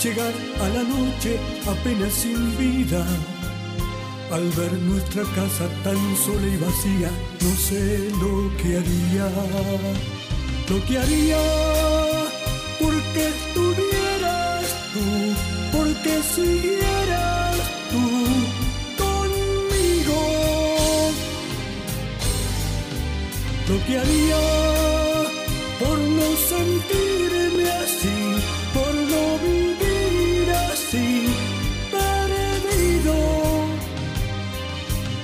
llegar 0.01 0.33
a 0.59 0.67
la 0.69 0.81
noche 0.81 1.37
apenas 1.67 2.11
sin 2.11 2.57
vida. 2.57 3.05
Al 4.31 4.49
ver 4.57 4.73
nuestra 4.81 5.21
casa 5.35 5.69
tan 5.83 5.99
sola 6.25 6.47
y 6.47 6.57
vacía, 6.57 7.11
no 7.39 7.55
sé 7.55 8.09
lo 8.19 8.51
que 8.57 8.77
haría, 8.77 9.29
lo 10.69 10.85
que 10.87 10.97
haría 10.97 12.06
porque 13.17 13.29
estuvieras 13.29 14.65
tú, 14.93 15.77
porque 15.77 16.21
siguieras 16.35 17.57
tú 17.91 18.05
conmigo. 19.03 20.19
Lo 23.69 23.85
que 23.85 23.97
haría 23.97 24.41
por 25.79 25.97
no 25.97 26.27
sentirme 26.53 27.69
así, 27.83 28.19
por 28.73 28.93
no 28.93 29.23
vivir 29.45 30.49
así, 30.71 31.25
perdido. 31.91 33.15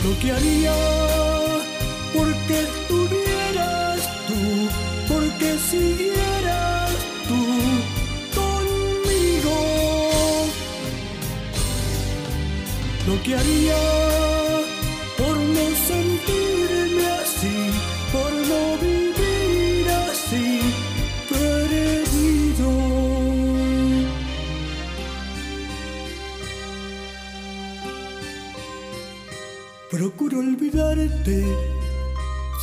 Lo 0.03 0.19
que 0.19 0.31
haría 0.31 0.75
porque 2.13 2.59
estuvieras 2.59 3.99
tú, 4.27 5.13
porque 5.13 5.57
siguieras 5.69 6.12
que 13.23 13.35
haría 13.35 13.81
por 15.17 15.37
no 15.37 15.65
sentirme 15.89 17.05
así, 17.21 17.57
por 18.11 18.31
no 18.49 18.77
vivir 18.81 19.87
así, 20.09 20.59
perdido. 21.29 22.71
Procuro 29.89 30.39
olvidarte, 30.39 31.45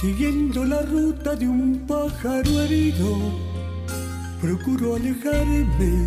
siguiendo 0.00 0.64
la 0.64 0.82
ruta 0.82 1.34
de 1.36 1.48
un 1.48 1.86
pájaro 1.86 2.60
herido 2.60 3.50
procuro 4.40 4.96
alejarme 4.96 6.06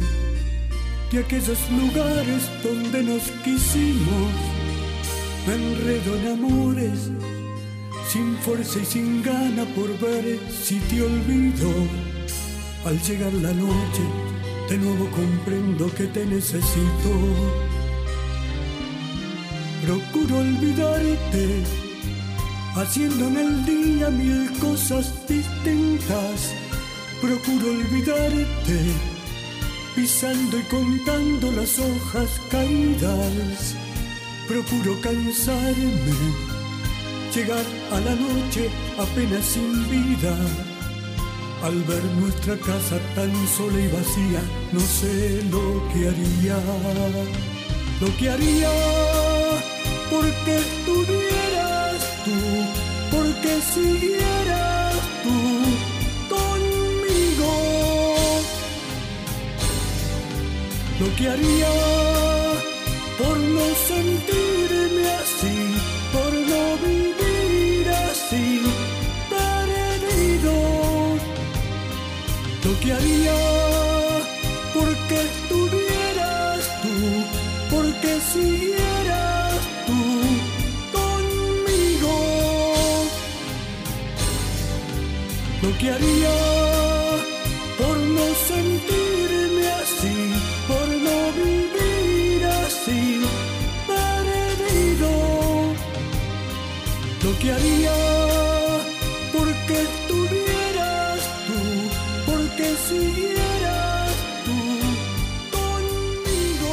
de 1.13 1.19
aquellos 1.19 1.59
lugares 1.69 2.49
donde 2.63 3.03
nos 3.03 3.23
quisimos. 3.43 4.31
Me 5.45 5.53
enredo 5.53 6.15
en 6.15 6.27
amores, 6.27 7.11
sin 8.09 8.35
fuerza 8.37 8.79
y 8.79 8.85
sin 8.85 9.21
gana 9.21 9.63
por 9.75 9.87
ver 9.99 10.39
si 10.49 10.79
te 10.79 11.03
olvido. 11.03 11.69
Al 12.85 12.99
llegar 13.03 13.31
la 13.33 13.53
noche, 13.53 14.03
de 14.69 14.77
nuevo 14.79 15.07
comprendo 15.11 15.93
que 15.93 16.05
te 16.07 16.25
necesito. 16.25 17.11
Procuro 19.85 20.39
olvidarte, 20.39 21.63
haciendo 22.75 23.27
en 23.27 23.37
el 23.37 23.65
día 23.65 24.09
mil 24.09 24.51
cosas 24.59 25.13
distintas 25.27 26.53
procuro 27.23 27.71
olvidarte, 27.71 29.12
pisando 29.95 30.57
y 30.57 30.63
contando 30.63 31.51
las 31.51 31.79
hojas 31.79 32.29
caídas. 32.49 33.75
procuro 34.47 34.99
cansarme, 35.01 36.15
llegar 37.33 37.65
a 37.91 37.99
la 37.99 38.15
noche 38.15 38.69
apenas 38.97 39.45
sin 39.45 39.89
vida. 39.89 40.35
Al 41.63 41.81
ver 41.83 42.03
nuestra 42.19 42.57
casa 42.57 42.99
tan 43.15 43.31
sola 43.47 43.79
y 43.79 43.87
vacía, 43.87 44.41
no 44.73 44.81
sé 44.81 45.41
lo 45.49 45.81
que 45.93 46.09
haría, 46.09 46.59
lo 48.01 48.17
que 48.17 48.29
haría 48.29 48.69
porque 50.09 50.57
estuvieras 50.57 51.99
tú, 52.25 53.17
porque 53.17 53.61
siguieras 53.73 54.72
Lo 61.03 61.13
que 61.17 61.27
haría 61.27 61.73
por 63.17 63.37
no 63.37 63.65
sentirme 63.89 65.05
así, 65.21 65.57
por 66.13 66.31
no 66.33 66.77
vivir 66.77 67.89
así, 68.09 68.61
perdido. 69.29 70.55
Lo 72.63 72.79
que 72.79 72.93
haría 72.93 73.37
porque 74.73 75.15
estuvieras 75.29 76.61
tú, 76.83 76.95
porque 77.75 78.21
siguieras 78.33 79.59
tú 79.85 80.01
conmigo. 80.97 82.15
Lo 85.63 85.77
que 85.79 85.91
haría 85.91 86.72
Lo 97.43 97.49
que 97.49 97.55
haría 97.55 97.91
porque 99.33 99.73
estuvieras 99.73 101.19
tú, 101.45 102.31
porque 102.31 102.63
siguieras 102.87 104.15
tú 104.45 104.59
conmigo. 105.51 106.71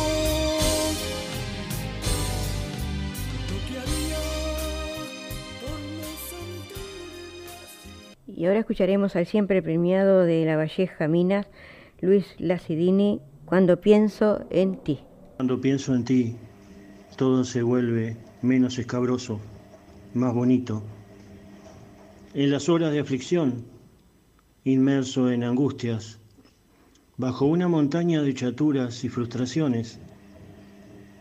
Lo 3.49 3.57
que 3.67 3.75
haría 3.81 4.23
por 5.61 5.79
no 5.81 6.07
sentirme 6.31 7.51
así. 7.65 8.41
Y 8.41 8.47
ahora 8.47 8.61
escucharemos 8.61 9.17
al 9.17 9.27
siempre 9.27 9.63
premiado 9.63 10.23
de 10.23 10.45
La 10.45 10.57
Valleja 10.57 11.09
Minas, 11.09 11.49
Luis 12.01 12.37
Lacidini, 12.39 13.21
Cuando 13.45 13.81
pienso 13.81 14.47
en 14.51 14.77
ti. 14.77 15.01
Cuando 15.35 15.61
pienso 15.61 15.97
en 15.97 16.05
ti, 16.05 16.37
todo 17.17 17.43
se 17.43 17.65
vuelve 17.65 18.17
menos 18.41 18.79
escabroso, 18.79 19.41
más 20.15 20.35
bonito. 20.35 20.83
En 22.35 22.51
las 22.51 22.69
horas 22.69 22.93
de 22.93 23.01
aflicción, 23.01 23.65
inmerso 24.65 25.31
en 25.31 25.45
angustias, 25.45 26.19
bajo 27.17 27.47
una 27.47 27.69
montaña 27.69 28.23
de 28.23 28.35
chaturas 28.35 29.05
y 29.05 29.09
frustraciones, 29.09 30.01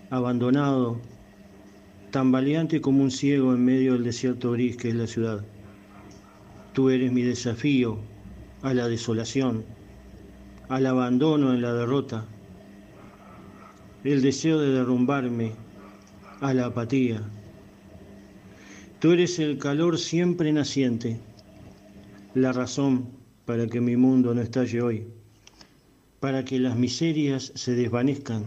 abandonado, 0.09 0.99
tambaleante 2.11 2.81
como 2.81 3.03
un 3.03 3.11
ciego 3.11 3.53
en 3.53 3.63
medio 3.63 3.93
del 3.93 4.03
desierto 4.03 4.51
gris 4.51 4.77
que 4.77 4.89
es 4.89 4.95
la 4.95 5.07
ciudad. 5.07 5.45
Tú 6.73 6.89
eres 6.89 7.11
mi 7.11 7.21
desafío 7.21 7.99
a 8.61 8.73
la 8.73 8.87
desolación, 8.87 9.65
al 10.67 10.85
abandono 10.85 11.53
en 11.53 11.61
la 11.61 11.73
derrota, 11.73 12.25
el 14.03 14.21
deseo 14.21 14.59
de 14.59 14.71
derrumbarme 14.71 15.53
a 16.41 16.53
la 16.53 16.67
apatía. 16.67 17.21
Tú 18.99 19.13
eres 19.13 19.39
el 19.39 19.57
calor 19.57 19.97
siempre 19.97 20.51
naciente, 20.51 21.21
la 22.33 22.51
razón 22.51 23.07
para 23.45 23.65
que 23.67 23.79
mi 23.79 23.95
mundo 23.95 24.33
no 24.35 24.41
estalle 24.41 24.81
hoy, 24.81 25.07
para 26.19 26.43
que 26.43 26.59
las 26.59 26.75
miserias 26.75 27.53
se 27.55 27.75
desvanezcan. 27.75 28.45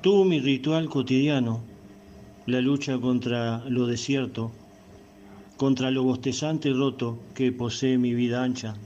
Tú 0.00 0.24
mi 0.24 0.38
ritual 0.38 0.88
cotidiano, 0.88 1.64
la 2.46 2.60
lucha 2.60 3.00
contra 3.00 3.68
lo 3.68 3.88
desierto, 3.88 4.52
contra 5.56 5.90
lo 5.90 6.04
bostezante 6.04 6.68
y 6.68 6.74
roto 6.74 7.18
que 7.34 7.50
posee 7.50 7.98
mi 7.98 8.14
vida 8.14 8.44
ancha. 8.44 8.76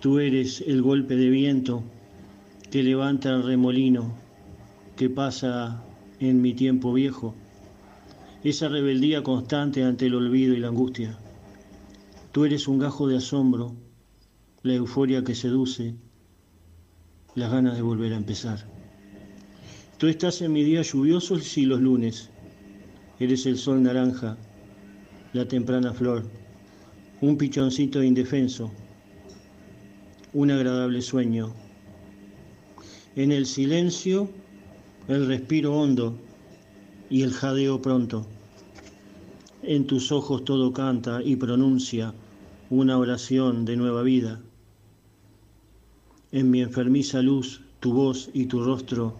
Tú 0.00 0.20
eres 0.20 0.64
el 0.66 0.80
golpe 0.80 1.16
de 1.16 1.28
viento 1.28 1.82
que 2.70 2.82
levanta 2.82 3.28
el 3.28 3.42
remolino 3.42 4.14
que 4.96 5.10
pasa 5.10 5.82
en 6.18 6.40
mi 6.40 6.54
tiempo 6.54 6.94
viejo, 6.94 7.34
esa 8.44 8.68
rebeldía 8.68 9.22
constante 9.22 9.84
ante 9.84 10.06
el 10.06 10.14
olvido 10.14 10.54
y 10.54 10.58
la 10.58 10.68
angustia. 10.68 11.18
Tú 12.32 12.44
eres 12.44 12.66
un 12.66 12.78
gajo 12.78 13.06
de 13.06 13.18
asombro, 13.18 13.76
la 14.62 14.74
euforia 14.74 15.22
que 15.22 15.34
seduce, 15.34 15.94
las 17.34 17.52
ganas 17.52 17.76
de 17.76 17.82
volver 17.82 18.12
a 18.12 18.16
empezar. 18.16 18.66
Tú 19.98 20.08
estás 20.08 20.42
en 20.42 20.52
mis 20.52 20.66
días 20.66 20.92
lluviosos 20.92 21.56
y 21.56 21.66
los 21.66 21.80
lunes. 21.80 22.30
Eres 23.20 23.46
el 23.46 23.56
sol 23.56 23.82
naranja, 23.82 24.36
la 25.32 25.46
temprana 25.46 25.92
flor, 25.92 26.24
un 27.20 27.36
pichoncito 27.36 28.02
indefenso, 28.02 28.72
un 30.32 30.50
agradable 30.50 31.00
sueño. 31.00 31.54
En 33.14 33.30
el 33.30 33.46
silencio, 33.46 34.28
el 35.06 35.26
respiro 35.28 35.76
hondo 35.76 36.18
y 37.08 37.22
el 37.22 37.32
jadeo 37.32 37.80
pronto. 37.80 38.26
En 39.62 39.86
tus 39.86 40.10
ojos 40.10 40.44
todo 40.44 40.72
canta 40.72 41.22
y 41.22 41.36
pronuncia 41.36 42.12
una 42.68 42.98
oración 42.98 43.64
de 43.64 43.76
nueva 43.76 44.02
vida. 44.02 44.40
En 46.32 46.50
mi 46.50 46.62
enfermiza 46.62 47.22
luz, 47.22 47.60
tu 47.78 47.92
voz 47.92 48.28
y 48.34 48.46
tu 48.46 48.64
rostro 48.64 49.14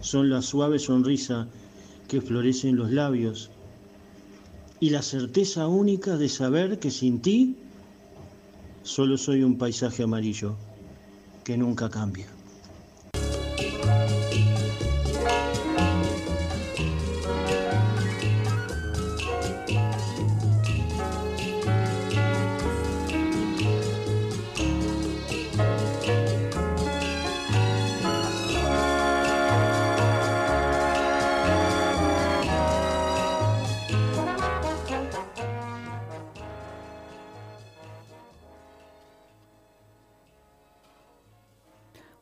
son 0.00 0.30
la 0.30 0.42
suave 0.42 0.78
sonrisa 0.78 1.48
que 2.06 2.20
florece 2.20 2.68
en 2.68 2.76
los 2.76 2.92
labios 2.92 3.50
y 4.78 4.90
la 4.90 5.02
certeza 5.02 5.66
única 5.66 6.16
de 6.16 6.28
saber 6.28 6.78
que 6.78 6.92
sin 6.92 7.20
ti 7.20 7.56
solo 8.84 9.18
soy 9.18 9.42
un 9.42 9.58
paisaje 9.58 10.04
amarillo 10.04 10.54
que 11.42 11.56
nunca 11.56 11.90
cambia. 11.90 12.33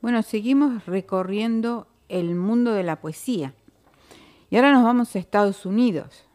Bueno, 0.03 0.25
seguimos 0.25 0.85
recorriendo 0.85 1.87
el 2.09 2.35
mundo 2.35 2.73
de 2.73 2.83
la 2.83 3.01
poesía. 3.01 3.55
Y 4.51 4.57
ahora 4.57 4.73
nos 4.73 4.83
vamos 4.83 5.15
a 5.15 5.21
Estados 5.21 5.65
Unidos. 5.65 6.27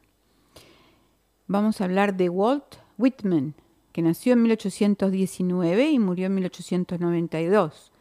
Vamos 1.47 1.81
a 1.81 1.83
hablar 1.83 2.15
de 2.15 2.29
Walt 2.29 2.77
Whitman, 2.97 3.55
que 3.91 4.01
nació 4.01 4.33
en 4.33 4.43
1819 4.43 5.91
y 5.91 5.99
murió 5.99 6.27
en 6.27 6.35
1892. 6.35 7.91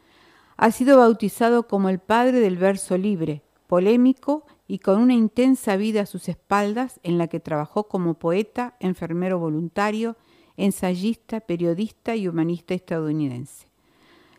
Ha 0.55 0.71
sido 0.71 0.99
bautizado 0.99 1.67
como 1.67 1.89
el 1.89 1.99
padre 1.99 2.39
del 2.39 2.55
verso 2.55 2.97
libre, 2.97 3.43
polémico 3.67 4.45
y 4.69 4.79
con 4.79 5.01
una 5.01 5.15
intensa 5.15 5.75
vida 5.75 6.03
a 6.03 6.05
sus 6.05 6.29
espaldas 6.29 7.01
en 7.03 7.17
la 7.17 7.27
que 7.27 7.41
trabajó 7.41 7.89
como 7.89 8.13
poeta, 8.13 8.77
enfermero 8.79 9.37
voluntario, 9.37 10.15
ensayista, 10.55 11.41
periodista 11.41 12.15
y 12.15 12.29
humanista 12.29 12.73
estadounidense. 12.73 13.66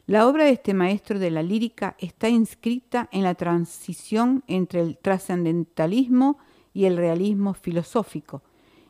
La 0.08 0.26
obra 0.26 0.44
de 0.44 0.52
este 0.52 0.72
maestro 0.72 1.18
de 1.18 1.30
la 1.30 1.42
lírica 1.42 1.94
está 1.98 2.30
inscrita 2.30 3.10
en 3.12 3.24
la 3.24 3.34
transición 3.34 4.42
entre 4.46 4.80
el 4.80 4.96
trascendentalismo 4.96 6.38
y 6.72 6.86
el 6.86 6.96
realismo 6.96 7.52
filosófico, 7.52 8.40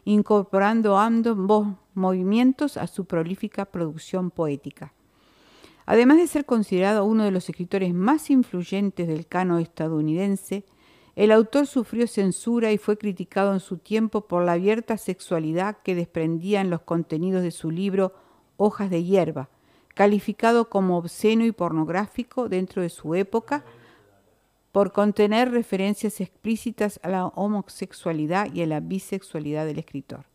incorporando 0.05 0.97
ambos 0.97 1.75
movimientos 1.95 2.77
a 2.77 2.87
su 2.87 3.05
prolífica 3.05 3.65
producción 3.65 4.31
poética. 4.31 4.93
Además 5.87 6.19
de 6.19 6.29
ser 6.29 6.45
considerado 6.45 7.05
uno 7.05 7.25
de 7.25 7.33
los 7.33 7.49
escritores 7.49 7.93
más 7.93 8.31
influyentes 8.31 9.09
del 9.09 9.27
cano 9.27 9.59
estadounidense, 9.59 10.67
el 11.17 11.33
autor 11.33 11.67
sufrió 11.67 12.07
censura 12.07 12.71
y 12.71 12.79
fue 12.79 12.97
criticado 12.97 13.53
en 13.53 13.59
su 13.59 13.79
tiempo 13.79 14.29
por 14.29 14.45
la 14.45 14.53
abierta 14.53 14.97
sexualidad 14.97 15.79
que 15.83 15.97
desprendía 15.97 16.61
en 16.61 16.71
los 16.71 16.83
contenidos 16.83 17.43
de 17.43 17.51
su 17.51 17.73
libro 17.73 18.15
Hojas 18.57 18.89
de 18.89 19.03
hierba, 19.03 19.49
calificado 19.99 20.71
como 20.71 20.97
obsceno 20.97 21.45
y 21.45 21.51
pornográfico 21.51 22.49
dentro 22.49 22.83
de 22.83 22.89
su 22.89 23.17
época, 23.17 23.65
por 24.71 24.93
contener 24.93 25.51
referencias 25.51 26.21
explícitas 26.21 27.01
a 27.03 27.09
la 27.09 27.27
homosexualidad 27.27 28.55
y 28.55 28.63
a 28.63 28.69
la 28.69 28.79
bisexualidad 28.79 29.67
del 29.67 29.81
escritor. 29.81 30.27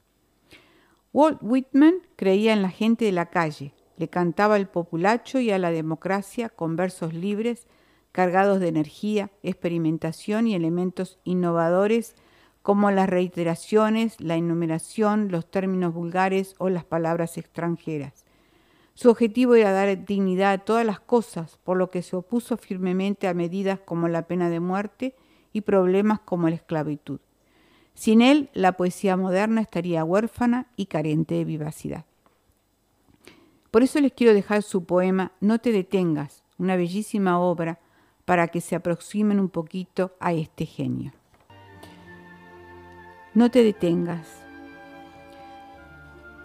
Walt 1.13 1.39
Whitman 1.41 1.93
creía 2.17 2.51
en 2.51 2.61
la 2.61 2.71
gente 2.71 3.05
de 3.05 3.13
la 3.13 3.27
calle, 3.27 3.73
le 3.95 4.09
cantaba 4.09 4.55
al 4.55 4.67
populacho 4.67 5.39
y 5.39 5.49
a 5.51 5.57
la 5.57 5.71
democracia 5.71 6.49
con 6.49 6.75
versos 6.75 7.13
libres, 7.13 7.65
cargados 8.11 8.59
de 8.59 8.67
energía, 8.67 9.31
experimentación 9.43 10.45
y 10.45 10.55
elementos 10.55 11.19
innovadores 11.23 12.17
como 12.63 12.91
las 12.91 13.07
reiteraciones, 13.07 14.19
la 14.19 14.35
enumeración, 14.35 15.31
los 15.31 15.49
términos 15.49 15.93
vulgares 15.93 16.53
o 16.57 16.67
las 16.67 16.83
palabras 16.83 17.37
extranjeras. 17.37 18.22
Su 18.95 19.09
objetivo 19.09 19.55
era 19.55 19.71
dar 19.71 20.05
dignidad 20.05 20.53
a 20.53 20.57
todas 20.59 20.85
las 20.85 20.99
cosas, 20.99 21.57
por 21.63 21.77
lo 21.77 21.89
que 21.89 22.03
se 22.03 22.15
opuso 22.15 22.57
firmemente 22.57 23.27
a 23.27 23.33
medidas 23.33 23.79
como 23.79 24.07
la 24.07 24.27
pena 24.27 24.49
de 24.49 24.59
muerte 24.59 25.15
y 25.51 25.61
problemas 25.61 26.19
como 26.19 26.47
la 26.47 26.55
esclavitud. 26.55 27.19
Sin 27.95 28.21
él, 28.21 28.49
la 28.53 28.73
poesía 28.73 29.17
moderna 29.17 29.61
estaría 29.61 30.03
huérfana 30.03 30.67
y 30.75 30.87
carente 30.87 31.35
de 31.35 31.45
vivacidad. 31.45 32.05
Por 33.71 33.81
eso 33.81 33.99
les 33.99 34.13
quiero 34.13 34.33
dejar 34.33 34.61
su 34.61 34.85
poema 34.85 35.31
No 35.39 35.59
te 35.59 35.71
detengas, 35.71 36.43
una 36.59 36.75
bellísima 36.75 37.39
obra 37.39 37.79
para 38.25 38.47
que 38.47 38.61
se 38.61 38.75
aproximen 38.75 39.39
un 39.39 39.49
poquito 39.49 40.15
a 40.19 40.33
este 40.33 40.65
genio. 40.65 41.11
No 43.33 43.49
te 43.49 43.63
detengas. 43.63 44.42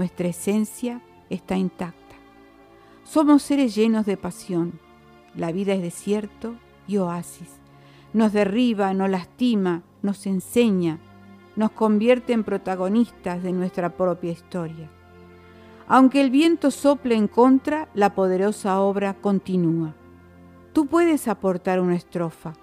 nuestra 0.00 0.28
esencia 0.28 1.02
está 1.28 1.58
intacta. 1.58 2.16
Somos 3.04 3.42
seres 3.42 3.74
llenos 3.74 4.06
de 4.06 4.16
pasión. 4.16 4.80
La 5.36 5.52
vida 5.52 5.74
es 5.74 5.82
desierto 5.82 6.54
y 6.88 6.96
oasis. 6.96 7.60
Nos 8.14 8.32
derriba, 8.32 8.94
nos 8.94 9.10
lastima, 9.10 9.82
nos 10.00 10.24
enseña, 10.24 11.00
nos 11.54 11.72
convierte 11.72 12.32
en 12.32 12.44
protagonistas 12.44 13.42
de 13.42 13.52
nuestra 13.52 13.90
propia 13.90 14.32
historia. 14.32 14.90
Aunque 15.86 16.22
el 16.22 16.30
viento 16.30 16.70
sople 16.70 17.14
en 17.14 17.28
contra, 17.28 17.90
la 17.92 18.14
poderosa 18.14 18.80
obra 18.80 19.12
continúa. 19.12 19.94
Tú 20.72 20.86
puedes 20.86 21.28
aportar 21.28 21.78
una 21.78 21.96
estrofa. 21.96 22.54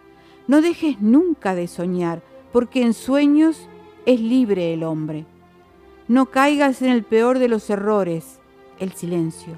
No 0.48 0.62
dejes 0.62 1.00
nunca 1.02 1.54
de 1.54 1.68
soñar, 1.68 2.24
porque 2.52 2.82
en 2.82 2.96
sueños 2.96 3.70
es 4.08 4.22
libre 4.22 4.74
el 4.74 4.82
hombre. 4.82 5.28
No 6.08 6.28
caigas 6.28 6.82
en 6.82 6.90
el 6.90 7.04
peor 7.04 7.38
de 7.38 7.50
los 7.50 7.70
errores, 7.70 8.40
el 8.80 8.94
silencio. 8.94 9.56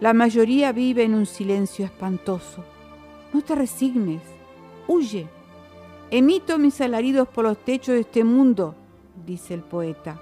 La 0.00 0.14
mayoría 0.14 0.72
vive 0.72 1.04
en 1.04 1.14
un 1.14 1.26
silencio 1.26 1.84
espantoso. 1.84 2.64
No 3.34 3.42
te 3.42 3.54
resignes, 3.54 4.22
huye. 4.88 5.28
Emito 6.10 6.58
mis 6.58 6.80
alaridos 6.80 7.28
por 7.28 7.44
los 7.44 7.58
techos 7.58 7.94
de 7.94 8.00
este 8.00 8.24
mundo, 8.24 8.74
dice 9.26 9.52
el 9.52 9.60
poeta. 9.60 10.18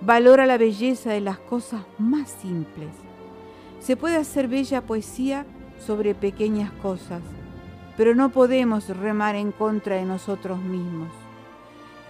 Valora 0.00 0.46
la 0.46 0.58
belleza 0.58 1.12
de 1.12 1.20
las 1.20 1.38
cosas 1.38 1.82
más 1.96 2.28
simples. 2.28 2.90
Se 3.78 3.96
puede 3.96 4.16
hacer 4.16 4.48
bella 4.48 4.80
poesía 4.80 5.46
sobre 5.78 6.16
pequeñas 6.16 6.72
cosas, 6.82 7.22
pero 7.96 8.16
no 8.16 8.30
podemos 8.30 8.88
remar 8.88 9.36
en 9.36 9.52
contra 9.52 9.94
de 9.94 10.04
nosotros 10.04 10.58
mismos. 10.58 11.25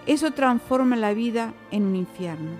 Eso 0.07 0.31
transforma 0.31 0.95
la 0.95 1.13
vida 1.13 1.53
en 1.69 1.85
un 1.85 1.95
infierno. 1.95 2.51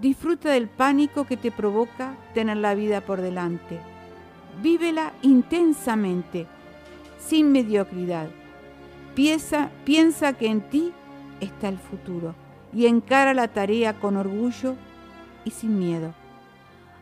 Disfruta 0.00 0.50
del 0.50 0.68
pánico 0.68 1.24
que 1.26 1.36
te 1.36 1.50
provoca 1.50 2.14
tener 2.34 2.58
la 2.58 2.74
vida 2.74 3.00
por 3.00 3.20
delante. 3.20 3.80
Vívela 4.62 5.12
intensamente, 5.22 6.46
sin 7.18 7.50
mediocridad. 7.52 8.28
Piensa, 9.14 9.70
piensa 9.84 10.34
que 10.34 10.46
en 10.46 10.60
ti 10.68 10.92
está 11.40 11.68
el 11.68 11.78
futuro 11.78 12.34
y 12.72 12.86
encara 12.86 13.34
la 13.34 13.48
tarea 13.48 13.98
con 13.98 14.16
orgullo 14.16 14.76
y 15.44 15.50
sin 15.50 15.78
miedo. 15.78 16.14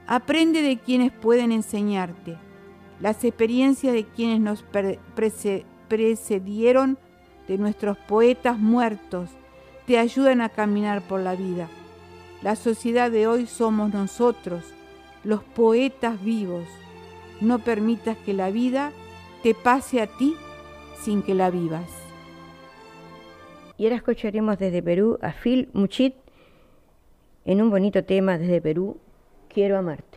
Aprende 0.07 0.63
de 0.63 0.79
quienes 0.79 1.13
pueden 1.13 1.53
enseñarte 1.53 2.37
las 3.01 3.25
experiencias 3.25 3.95
de 3.95 4.05
quienes 4.05 4.41
nos 4.41 4.65
precedieron, 5.89 6.99
de 7.49 7.59
nuestros 7.59 7.97
poetas 7.97 8.59
muertos, 8.59 9.31
te 9.91 9.99
ayudan 9.99 10.41
a 10.41 10.51
caminar 10.51 11.03
por 11.03 11.19
la 11.19 11.35
vida. 11.35 11.67
La 12.43 12.55
sociedad 12.55 13.11
de 13.11 13.27
hoy 13.27 13.49
somos 13.49 13.93
nosotros, 13.93 14.63
los 15.25 15.43
poetas 15.43 16.23
vivos. 16.23 16.65
No 17.41 17.59
permitas 17.59 18.17
que 18.19 18.33
la 18.33 18.53
vida 18.53 18.93
te 19.43 19.53
pase 19.53 20.01
a 20.01 20.07
ti 20.07 20.37
sin 21.01 21.25
que 21.25 21.35
la 21.35 21.51
vivas. 21.51 21.91
Y 23.79 23.83
ahora 23.83 23.97
escucharemos 23.97 24.61
desde 24.61 24.81
Perú 24.81 25.19
a 25.23 25.33
Phil 25.33 25.69
Muchit 25.73 26.15
en 27.45 27.61
un 27.61 27.71
bonito 27.71 28.05
tema 28.05 28.39
desde 28.39 28.61
Perú, 28.61 28.97
Quiero 29.49 29.77
amarte. 29.77 30.10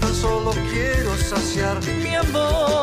Tan 0.00 0.14
solo 0.14 0.52
quiero 0.70 1.14
saciar 1.18 1.78
mi 1.86 2.14
amor. 2.14 2.81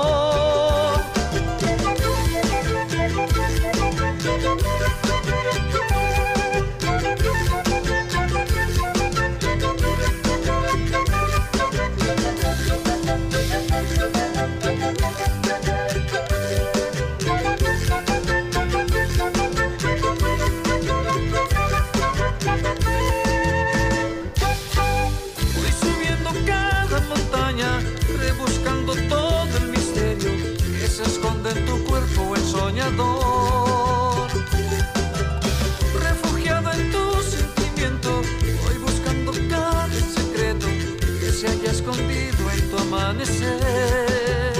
Escondido 41.91 42.51
en 42.51 42.69
tu 42.69 42.77
amanecer. 42.77 44.53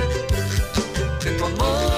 De 1.24 1.32
tu 1.32 1.46
amor 1.46 1.89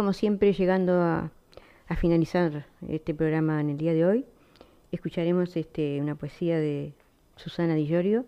como 0.00 0.14
siempre, 0.14 0.54
llegando 0.54 0.94
a, 0.94 1.30
a 1.86 1.94
finalizar 1.94 2.64
este 2.88 3.12
programa 3.12 3.60
en 3.60 3.68
el 3.68 3.76
día 3.76 3.92
de 3.92 4.06
hoy, 4.06 4.24
escucharemos 4.92 5.54
este, 5.58 6.00
una 6.00 6.14
poesía 6.14 6.58
de 6.58 6.94
Susana 7.36 7.74
Di 7.74 7.86
Llorio 7.86 8.24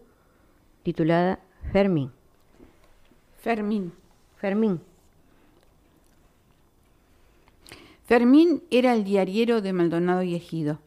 titulada 0.83 1.39
Fermín. 1.73 2.11
Fermín. 3.39 3.91
Fermín. 4.37 4.83
Fermín 8.05 8.63
era 8.71 8.93
el 8.93 9.03
diariero 9.03 9.63
de 9.63 9.73
Maldonado 9.73 10.23
y 10.23 10.35
Ejido. 10.35 10.79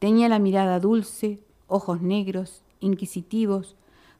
Tenía 0.00 0.28
la 0.28 0.38
mirada 0.38 0.80
dulce, 0.80 1.38
ojos 1.66 2.02
negros, 2.02 2.62
inquisitivos, 2.80 3.74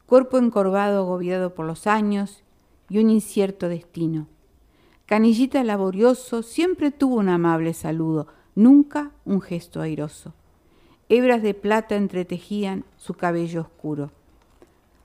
cuerpo 0.07 0.39
encorvado 0.39 1.01
agobiado 1.01 1.53
por 1.53 1.67
los 1.67 1.85
años 1.85 2.41
y 2.89 2.97
un 2.97 3.11
incierto 3.11 3.69
destino. 3.69 4.25
Canillita 5.09 5.63
laborioso 5.63 6.43
siempre 6.43 6.91
tuvo 6.91 7.15
un 7.15 7.29
amable 7.29 7.73
saludo, 7.73 8.27
nunca 8.53 9.09
un 9.25 9.41
gesto 9.41 9.81
airoso. 9.81 10.35
Hebras 11.09 11.41
de 11.41 11.55
plata 11.55 11.95
entretejían 11.95 12.85
su 12.95 13.15
cabello 13.15 13.61
oscuro. 13.61 14.11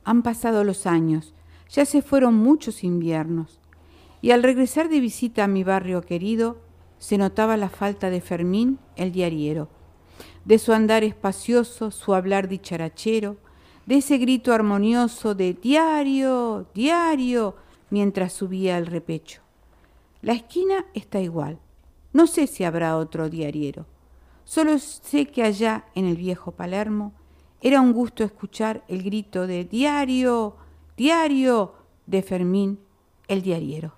Han 0.04 0.22
pasado 0.22 0.62
los 0.62 0.86
años, 0.86 1.32
ya 1.70 1.86
se 1.86 2.02
fueron 2.02 2.34
muchos 2.34 2.84
inviernos, 2.84 3.60
y 4.20 4.32
al 4.32 4.42
regresar 4.42 4.90
de 4.90 5.00
visita 5.00 5.44
a 5.44 5.48
mi 5.48 5.64
barrio 5.64 6.02
querido, 6.02 6.58
se 6.98 7.16
notaba 7.16 7.56
la 7.56 7.70
falta 7.70 8.10
de 8.10 8.20
Fermín, 8.20 8.78
el 8.96 9.10
diariero, 9.10 9.70
de 10.44 10.58
su 10.58 10.74
andar 10.74 11.02
espacioso, 11.02 11.90
su 11.90 12.12
hablar 12.12 12.48
dicharachero, 12.48 13.38
de 13.86 13.96
ese 13.96 14.18
grito 14.18 14.52
armonioso 14.52 15.34
de 15.34 15.54
diario, 15.54 16.66
diario, 16.74 17.56
mientras 17.88 18.34
subía 18.34 18.76
al 18.76 18.84
repecho. 18.84 19.43
La 20.24 20.32
esquina 20.32 20.86
está 20.94 21.20
igual. 21.20 21.58
No 22.14 22.26
sé 22.26 22.46
si 22.46 22.64
habrá 22.64 22.96
otro 22.96 23.28
diariero. 23.28 23.84
Solo 24.44 24.78
sé 24.78 25.26
que 25.26 25.42
allá, 25.42 25.84
en 25.94 26.06
el 26.06 26.16
viejo 26.16 26.52
Palermo, 26.52 27.12
era 27.60 27.82
un 27.82 27.92
gusto 27.92 28.24
escuchar 28.24 28.82
el 28.88 29.02
grito 29.02 29.46
de 29.46 29.66
diario, 29.66 30.56
diario 30.96 31.74
de 32.06 32.22
Fermín, 32.22 32.80
el 33.28 33.42
diariero. 33.42 33.92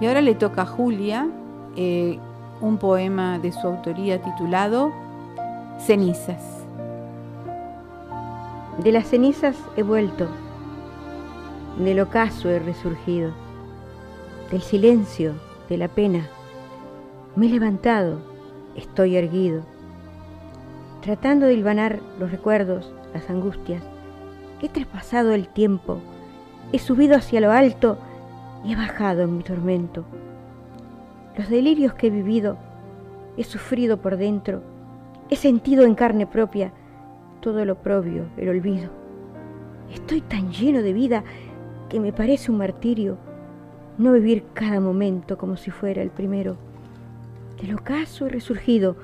Y 0.00 0.06
ahora 0.06 0.22
le 0.22 0.34
toca 0.34 0.62
a 0.62 0.66
Julia 0.66 1.30
eh, 1.76 2.18
un 2.60 2.78
poema 2.78 3.38
de 3.38 3.52
su 3.52 3.64
autoría 3.64 4.20
titulado 4.20 4.92
Cenizas. 5.78 6.42
De 8.82 8.90
las 8.90 9.06
cenizas 9.06 9.56
he 9.76 9.84
vuelto, 9.84 10.26
del 11.78 12.00
ocaso 12.00 12.50
he 12.50 12.58
resurgido, 12.58 13.32
del 14.50 14.62
silencio, 14.62 15.34
de 15.68 15.76
la 15.76 15.88
pena. 15.88 16.26
Me 17.36 17.46
he 17.46 17.50
levantado, 17.50 18.18
estoy 18.76 19.16
erguido, 19.16 19.62
tratando 21.02 21.46
de 21.46 21.54
hilvanar 21.54 22.00
los 22.18 22.30
recuerdos, 22.30 22.92
las 23.12 23.28
angustias. 23.28 23.82
He 24.62 24.68
traspasado 24.68 25.32
el 25.32 25.48
tiempo, 25.48 25.98
he 26.72 26.78
subido 26.78 27.16
hacia 27.16 27.40
lo 27.40 27.52
alto 27.52 27.98
y 28.64 28.72
he 28.72 28.76
bajado 28.76 29.22
en 29.22 29.36
mi 29.36 29.42
tormento. 29.42 30.04
Los 31.36 31.48
delirios 31.50 31.92
que 31.94 32.06
he 32.06 32.10
vivido, 32.10 32.56
he 33.36 33.44
sufrido 33.44 33.98
por 33.98 34.16
dentro, 34.16 34.62
he 35.28 35.36
sentido 35.36 35.84
en 35.84 35.94
carne 35.94 36.26
propia 36.26 36.72
todo 37.40 37.64
lo 37.64 37.76
propio, 37.76 38.24
el 38.38 38.48
olvido. 38.48 38.90
Estoy 39.92 40.22
tan 40.22 40.52
lleno 40.52 40.82
de 40.82 40.92
vida 40.92 41.22
que 41.88 42.00
me 42.00 42.12
parece 42.12 42.50
un 42.50 42.58
martirio 42.58 43.18
no 43.98 44.12
vivir 44.12 44.44
cada 44.54 44.80
momento 44.80 45.36
como 45.36 45.56
si 45.56 45.70
fuera 45.70 46.02
el 46.02 46.10
primero. 46.10 46.56
Del 47.60 47.74
ocaso 47.74 48.26
he 48.26 48.30
resurgido, 48.30 48.96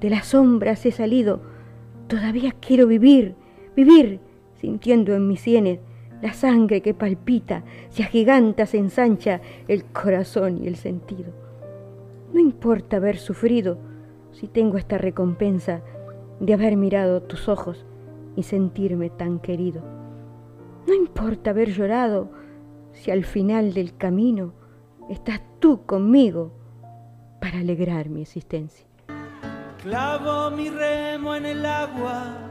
de 0.00 0.10
las 0.10 0.28
sombras 0.28 0.86
he 0.86 0.92
salido, 0.92 1.40
todavía 2.06 2.54
quiero 2.60 2.86
vivir, 2.86 3.34
vivir, 3.74 4.20
sintiendo 4.54 5.14
en 5.14 5.26
mis 5.26 5.40
sienes 5.40 5.80
la 6.22 6.32
sangre 6.32 6.80
que 6.80 6.94
palpita, 6.94 7.64
se 7.90 8.02
agiganta, 8.02 8.66
se 8.66 8.78
ensancha 8.78 9.40
el 9.68 9.84
corazón 9.84 10.62
y 10.62 10.68
el 10.68 10.76
sentido. 10.76 11.32
No 12.32 12.40
importa 12.40 12.96
haber 12.96 13.18
sufrido 13.18 13.78
si 14.32 14.46
tengo 14.46 14.78
esta 14.78 14.98
recompensa 14.98 15.82
de 16.40 16.54
haber 16.54 16.76
mirado 16.76 17.22
tus 17.22 17.48
ojos 17.48 17.84
y 18.36 18.44
sentirme 18.44 19.10
tan 19.10 19.40
querido. 19.40 19.82
No 20.86 20.94
importa 20.94 21.50
haber 21.50 21.70
llorado 21.70 22.30
si 22.96 23.10
al 23.10 23.24
final 23.24 23.72
del 23.72 23.96
camino 23.96 24.52
estás 25.08 25.40
tú 25.60 25.86
conmigo 25.86 26.52
para 27.40 27.60
alegrar 27.60 28.08
mi 28.08 28.22
existencia. 28.22 28.86
Clavo 29.82 30.50
mi 30.50 30.68
remo 30.68 31.34
en 31.34 31.46
el 31.46 31.64
agua 31.64 32.46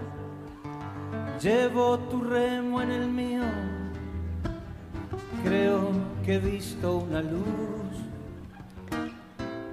Llevo 1.42 2.00
tu 2.00 2.22
remo 2.22 2.82
en 2.82 2.92
el 2.92 3.08
mío, 3.10 3.44
creo 5.44 5.92
que 6.24 6.36
he 6.36 6.40
visto 6.40 6.98
una 6.98 7.22
luz. 7.22 7.44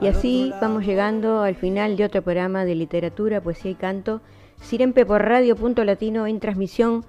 Y 0.01 0.09
así 0.09 0.53
vamos 0.61 0.85
llegando 0.85 1.43
al 1.43 1.55
final 1.55 1.97
de 1.97 2.05
otro 2.05 2.21
programa 2.23 2.65
de 2.65 2.75
literatura, 2.75 3.41
poesía 3.41 3.71
y 3.71 3.75
canto. 3.77 4.21
Sirempe 4.61 5.07
por 5.07 5.23
Radio 5.23 5.55
Punto 5.55 5.85
Latino 5.85 6.27
en 6.27 6.41
transmisión 6.41 7.05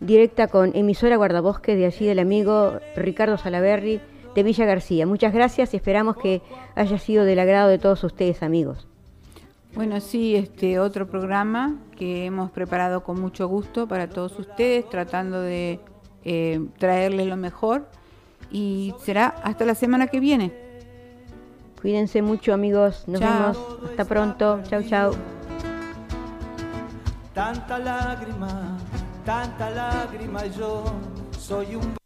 directa 0.00 0.48
con 0.48 0.74
emisora 0.74 1.16
Guardabosque 1.16 1.76
de 1.76 1.86
allí 1.86 2.06
del 2.06 2.18
amigo 2.18 2.80
Ricardo 2.96 3.38
Salaberry 3.38 4.00
de 4.34 4.42
Villa 4.42 4.66
García. 4.66 5.06
Muchas 5.06 5.32
gracias 5.32 5.72
y 5.72 5.76
esperamos 5.78 6.16
que 6.16 6.42
haya 6.74 6.98
sido 6.98 7.24
del 7.24 7.38
agrado 7.38 7.68
de 7.68 7.78
todos 7.78 8.04
ustedes, 8.04 8.42
amigos. 8.42 8.86
Bueno, 9.74 10.00
sí, 10.00 10.36
este 10.36 10.78
otro 10.78 11.06
programa 11.06 11.76
que 11.96 12.24
hemos 12.24 12.50
preparado 12.50 13.02
con 13.02 13.20
mucho 13.20 13.46
gusto 13.46 13.86
para 13.86 14.08
todos 14.08 14.38
ustedes, 14.38 14.88
tratando 14.88 15.40
de 15.40 15.80
eh, 16.24 16.66
traerles 16.78 17.26
lo 17.26 17.36
mejor. 17.36 17.86
Y 18.50 18.94
será 19.00 19.26
hasta 19.42 19.64
la 19.64 19.74
semana 19.74 20.06
que 20.06 20.20
viene. 20.20 20.52
Cuídense 21.80 22.22
mucho 22.22 22.54
amigos, 22.54 23.04
nos 23.06 23.20
vemos, 23.20 23.58
hasta 23.84 24.04
pronto, 24.04 24.60
chau 24.68 24.82
chau. 24.82 25.12
Tanta 27.34 27.78
lágrima, 27.78 28.78
tanta 29.26 29.70
lágrima, 29.70 30.46
yo 30.46 30.84
soy 31.36 31.74
un... 31.74 32.05